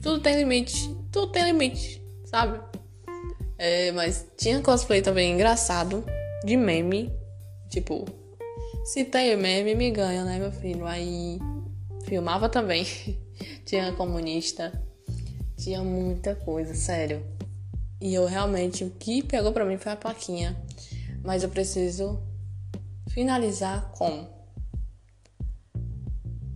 Tudo 0.00 0.20
tem 0.20 0.36
limite. 0.36 0.96
Tudo 1.10 1.32
tem 1.32 1.42
limite, 1.42 2.00
sabe? 2.24 2.60
É, 3.58 3.90
mas 3.90 4.28
tinha 4.36 4.62
cosplay 4.62 5.02
também 5.02 5.32
engraçado, 5.32 6.04
de 6.44 6.56
meme. 6.56 7.12
Tipo, 7.68 8.04
se 8.86 9.04
tem 9.04 9.36
meme, 9.36 9.74
me 9.74 9.90
ganha, 9.90 10.24
né, 10.24 10.38
meu 10.38 10.52
filho? 10.52 10.86
Aí 10.86 11.40
filmava 12.04 12.48
também. 12.48 12.86
tinha 13.66 13.92
comunista. 13.92 14.80
Tinha 15.56 15.82
muita 15.82 16.36
coisa, 16.36 16.72
sério. 16.72 17.26
E 18.00 18.14
eu 18.14 18.26
realmente, 18.26 18.84
o 18.84 18.90
que 18.90 19.24
pegou 19.24 19.52
pra 19.52 19.64
mim 19.64 19.76
foi 19.76 19.90
a 19.90 19.96
plaquinha. 19.96 20.56
Mas 21.24 21.42
eu 21.42 21.48
preciso 21.48 22.22
finalizar 23.10 23.90
com 23.90 24.28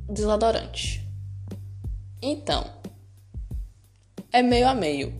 desodorante. 0.08 1.04
Então, 2.22 2.64
é 4.32 4.40
meio 4.40 4.68
a 4.68 4.74
meio. 4.74 5.12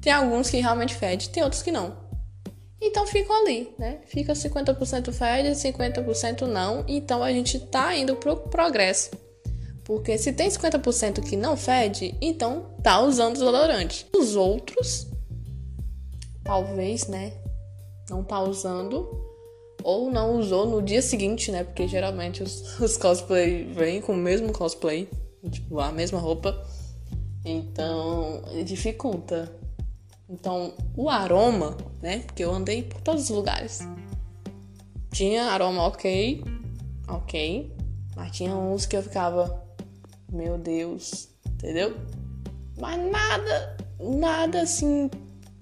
Tem 0.00 0.12
alguns 0.12 0.50
que 0.50 0.58
realmente 0.58 0.96
fede, 0.96 1.30
tem 1.30 1.44
outros 1.44 1.62
que 1.62 1.70
não. 1.70 2.07
Então 2.80 3.06
ficam 3.06 3.34
ali, 3.40 3.74
né? 3.78 4.00
Fica 4.06 4.32
50% 4.32 5.12
fede, 5.12 5.50
50% 5.50 6.42
não. 6.42 6.84
Então 6.86 7.22
a 7.22 7.32
gente 7.32 7.58
tá 7.58 7.96
indo 7.96 8.14
pro 8.16 8.36
progresso. 8.36 9.10
Porque 9.82 10.18
se 10.18 10.32
tem 10.32 10.48
50% 10.48 11.22
que 11.22 11.34
não 11.34 11.56
fede, 11.56 12.14
então 12.20 12.76
tá 12.82 13.00
usando 13.00 13.32
desodorante. 13.34 14.06
Os 14.14 14.36
outros, 14.36 15.06
talvez, 16.44 17.08
né? 17.08 17.32
Não 18.10 18.22
tá 18.22 18.40
usando 18.40 19.26
ou 19.82 20.10
não 20.10 20.38
usou 20.38 20.66
no 20.66 20.82
dia 20.82 21.00
seguinte, 21.00 21.50
né? 21.50 21.64
Porque 21.64 21.88
geralmente 21.88 22.42
os, 22.42 22.78
os 22.78 22.96
cosplay 22.96 23.64
vêm 23.64 24.00
com 24.00 24.12
o 24.12 24.16
mesmo 24.16 24.52
cosplay, 24.52 25.08
tipo, 25.50 25.80
a 25.80 25.90
mesma 25.90 26.18
roupa. 26.18 26.66
Então, 27.44 28.42
dificulta. 28.64 29.50
Então, 30.28 30.74
o 30.94 31.08
aroma, 31.08 31.76
né? 32.02 32.18
Porque 32.20 32.44
eu 32.44 32.52
andei 32.52 32.82
por 32.82 33.00
todos 33.00 33.24
os 33.24 33.30
lugares. 33.30 33.80
Tinha 35.10 35.44
aroma 35.44 35.84
ok, 35.84 36.44
ok. 37.08 37.72
Mas 38.14 38.32
tinha 38.32 38.54
uns 38.54 38.84
que 38.84 38.96
eu 38.96 39.02
ficava, 39.02 39.64
meu 40.30 40.58
Deus, 40.58 41.28
entendeu? 41.46 41.96
Mas 42.78 43.10
nada, 43.10 43.76
nada 43.98 44.62
assim 44.62 45.10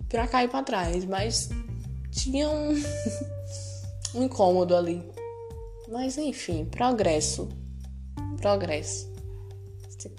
pra 0.08 0.26
cair 0.26 0.48
pra 0.48 0.62
trás. 0.62 1.04
Mas 1.04 1.48
tinha 2.10 2.48
um. 2.48 2.74
um 4.16 4.22
incômodo 4.24 4.74
ali. 4.74 5.02
Mas 5.88 6.18
enfim, 6.18 6.64
progresso. 6.64 7.48
Progresso. 8.40 9.14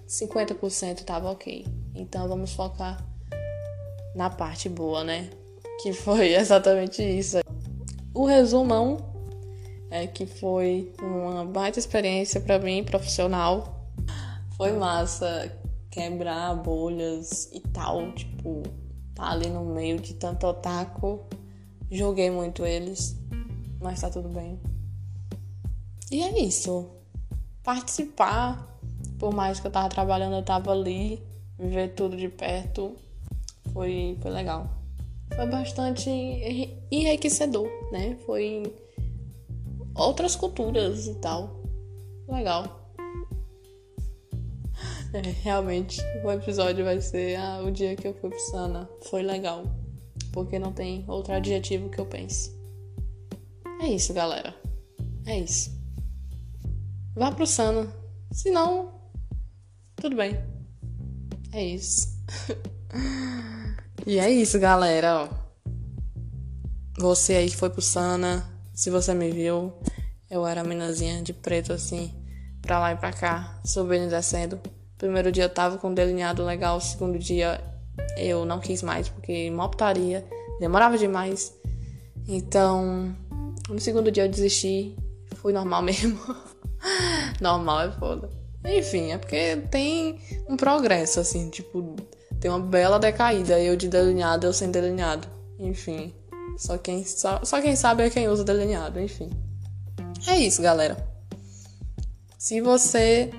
50% 0.07 0.99
estava 0.99 1.31
ok. 1.31 1.65
Então 1.93 2.27
vamos 2.27 2.53
focar 2.53 3.05
na 4.17 4.31
parte 4.31 4.67
boa, 4.67 5.03
né? 5.03 5.29
Que 5.81 5.93
foi 5.93 6.33
exatamente 6.35 7.03
isso. 7.03 7.37
O 8.13 8.25
resumão 8.25 8.97
é 9.91 10.07
que 10.07 10.25
foi 10.25 10.91
uma 10.99 11.45
baita 11.45 11.77
experiência 11.77 12.41
para 12.41 12.57
mim 12.57 12.83
profissional. 12.83 13.87
Foi 14.57 14.73
massa 14.73 15.55
quebrar 15.91 16.55
bolhas 16.55 17.47
e 17.53 17.59
tal, 17.59 18.11
tipo, 18.13 18.63
tá 19.13 19.31
ali 19.31 19.49
no 19.49 19.63
meio 19.63 19.99
de 19.99 20.15
tanto 20.15 20.47
otaku. 20.47 21.21
Joguei 21.91 22.31
muito 22.31 22.65
eles, 22.65 23.15
mas 23.79 24.01
tá 24.01 24.09
tudo 24.09 24.29
bem. 24.29 24.59
E 26.11 26.23
é 26.23 26.39
isso. 26.41 26.89
Participar, 27.63 28.79
por 29.19 29.31
mais 29.31 29.59
que 29.59 29.67
eu 29.67 29.71
tava 29.71 29.89
trabalhando, 29.89 30.37
eu 30.37 30.43
tava 30.43 30.71
ali, 30.71 31.21
ver 31.59 31.89
tudo 31.93 32.17
de 32.17 32.29
perto, 32.29 32.95
foi, 33.77 34.17
foi 34.19 34.31
legal. 34.31 34.67
Foi 35.35 35.45
bastante 35.45 36.09
enriquecedor, 36.89 37.69
né? 37.91 38.17
Foi 38.25 38.63
outras 39.95 40.35
culturas 40.35 41.05
e 41.05 41.13
tal. 41.15 41.61
Legal. 42.27 42.91
É, 45.13 45.21
realmente, 45.41 46.01
o 46.23 46.31
episódio 46.31 46.83
vai 46.83 46.99
ser 46.99 47.37
ah, 47.37 47.61
o 47.63 47.71
dia 47.71 47.95
que 47.95 48.07
eu 48.07 48.15
fui 48.15 48.31
pro 48.31 48.39
Sana. 48.39 48.89
Foi 49.03 49.21
legal. 49.21 49.63
Porque 50.33 50.57
não 50.57 50.73
tem 50.73 51.05
outro 51.07 51.33
adjetivo 51.33 51.87
que 51.89 51.99
eu 51.99 52.05
pense. 52.07 52.51
É 53.79 53.87
isso, 53.87 54.11
galera. 54.11 54.55
É 55.27 55.39
isso. 55.39 55.71
Vá 57.15 57.31
pro 57.31 57.45
Sana. 57.45 57.87
Se 58.31 58.49
não, 58.49 58.91
tudo 59.95 60.15
bem. 60.15 60.35
É 61.53 61.63
isso. 61.63 62.17
e 64.05 64.19
é 64.19 64.29
isso, 64.29 64.59
galera. 64.59 65.29
Você 66.97 67.33
aí 67.33 67.49
que 67.49 67.55
foi 67.55 67.69
pro 67.69 67.81
Sana, 67.81 68.47
se 68.73 68.89
você 68.89 69.13
me 69.13 69.31
viu, 69.31 69.73
eu 70.29 70.45
era 70.45 70.61
a 70.61 70.63
minazinha 70.63 71.21
de 71.21 71.33
preto 71.33 71.73
assim, 71.73 72.13
pra 72.61 72.79
lá 72.79 72.91
e 72.91 72.95
pra 72.95 73.11
cá, 73.11 73.59
subindo 73.63 74.05
e 74.05 74.09
descendo. 74.09 74.59
Primeiro 74.97 75.31
dia 75.31 75.43
eu 75.43 75.49
tava 75.49 75.77
com 75.77 75.89
um 75.89 75.93
delineado 75.93 76.43
legal, 76.43 76.81
segundo 76.81 77.19
dia 77.19 77.61
eu 78.17 78.45
não 78.45 78.59
quis 78.59 78.81
mais, 78.81 79.09
porque 79.09 79.49
mal 79.51 79.69
putaria, 79.69 80.25
demorava 80.59 80.97
demais. 80.97 81.53
Então, 82.27 83.15
no 83.69 83.79
segundo 83.79 84.11
dia 84.11 84.25
eu 84.25 84.29
desisti, 84.29 84.95
fui 85.35 85.53
normal 85.53 85.81
mesmo. 85.83 86.19
normal 87.39 87.81
é 87.81 87.91
foda. 87.91 88.29
Enfim, 88.65 89.11
é 89.11 89.17
porque 89.17 89.57
tem 89.71 90.19
um 90.49 90.57
progresso, 90.57 91.19
assim, 91.19 91.49
tipo, 91.49 91.95
tem 92.39 92.49
uma 92.51 92.59
bela 92.59 92.99
decaída. 92.99 93.59
Eu 93.59 93.75
de 93.75 93.87
delineado, 93.87 94.47
eu 94.47 94.53
sem 94.53 94.71
delineado. 94.71 95.27
Enfim. 95.59 96.13
Só 96.57 96.77
quem, 96.77 97.05
só, 97.05 97.43
só 97.43 97.61
quem 97.61 97.75
sabe 97.75 98.03
é 98.03 98.09
quem 98.09 98.27
usa 98.27 98.43
delineado, 98.43 98.99
enfim. 98.99 99.29
É 100.27 100.37
isso, 100.37 100.61
galera. 100.61 100.97
Se 102.37 102.61
você 102.61 103.31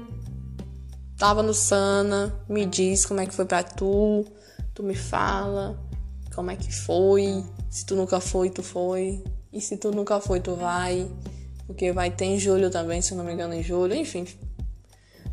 tava 1.17 1.43
no 1.43 1.53
Sana, 1.53 2.33
me 2.49 2.65
diz 2.65 3.05
como 3.05 3.21
é 3.21 3.27
que 3.27 3.35
foi 3.35 3.45
pra 3.45 3.63
tu. 3.63 4.25
Tu 4.75 4.83
me 4.83 4.95
fala 4.95 5.79
como 6.35 6.51
é 6.51 6.57
que 6.57 6.73
foi. 6.73 7.45
Se 7.69 7.85
tu 7.85 7.97
nunca 7.97 8.21
foi, 8.21 8.51
tu 8.51 8.63
foi. 8.63 9.25
E 9.53 9.61
se 9.61 9.77
tu 9.77 9.91
nunca 9.91 10.21
foi, 10.21 10.41
tu 10.41 10.55
vai. 10.55 11.11
Porque 11.67 11.93
vai 11.93 12.11
ter 12.11 12.27
em 12.27 12.39
julho 12.39 12.71
também, 12.71 13.03
se 13.03 13.13
eu 13.13 13.19
não 13.19 13.25
me 13.25 13.33
engano, 13.33 13.55
em 13.55 13.63
julho. 13.63 13.95
Enfim, 13.95 14.27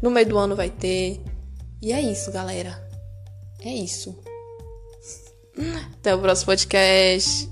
no 0.02 0.10
meio 0.10 0.28
do 0.28 0.38
ano 0.38 0.56
vai 0.56 0.70
ter. 0.70 1.22
E 1.82 1.94
é 1.94 2.02
isso, 2.02 2.32
galera. 2.32 2.85
É 3.66 3.74
isso. 3.74 4.16
Até 5.98 6.14
o 6.14 6.20
próximo 6.20 6.46
podcast. 6.46 7.50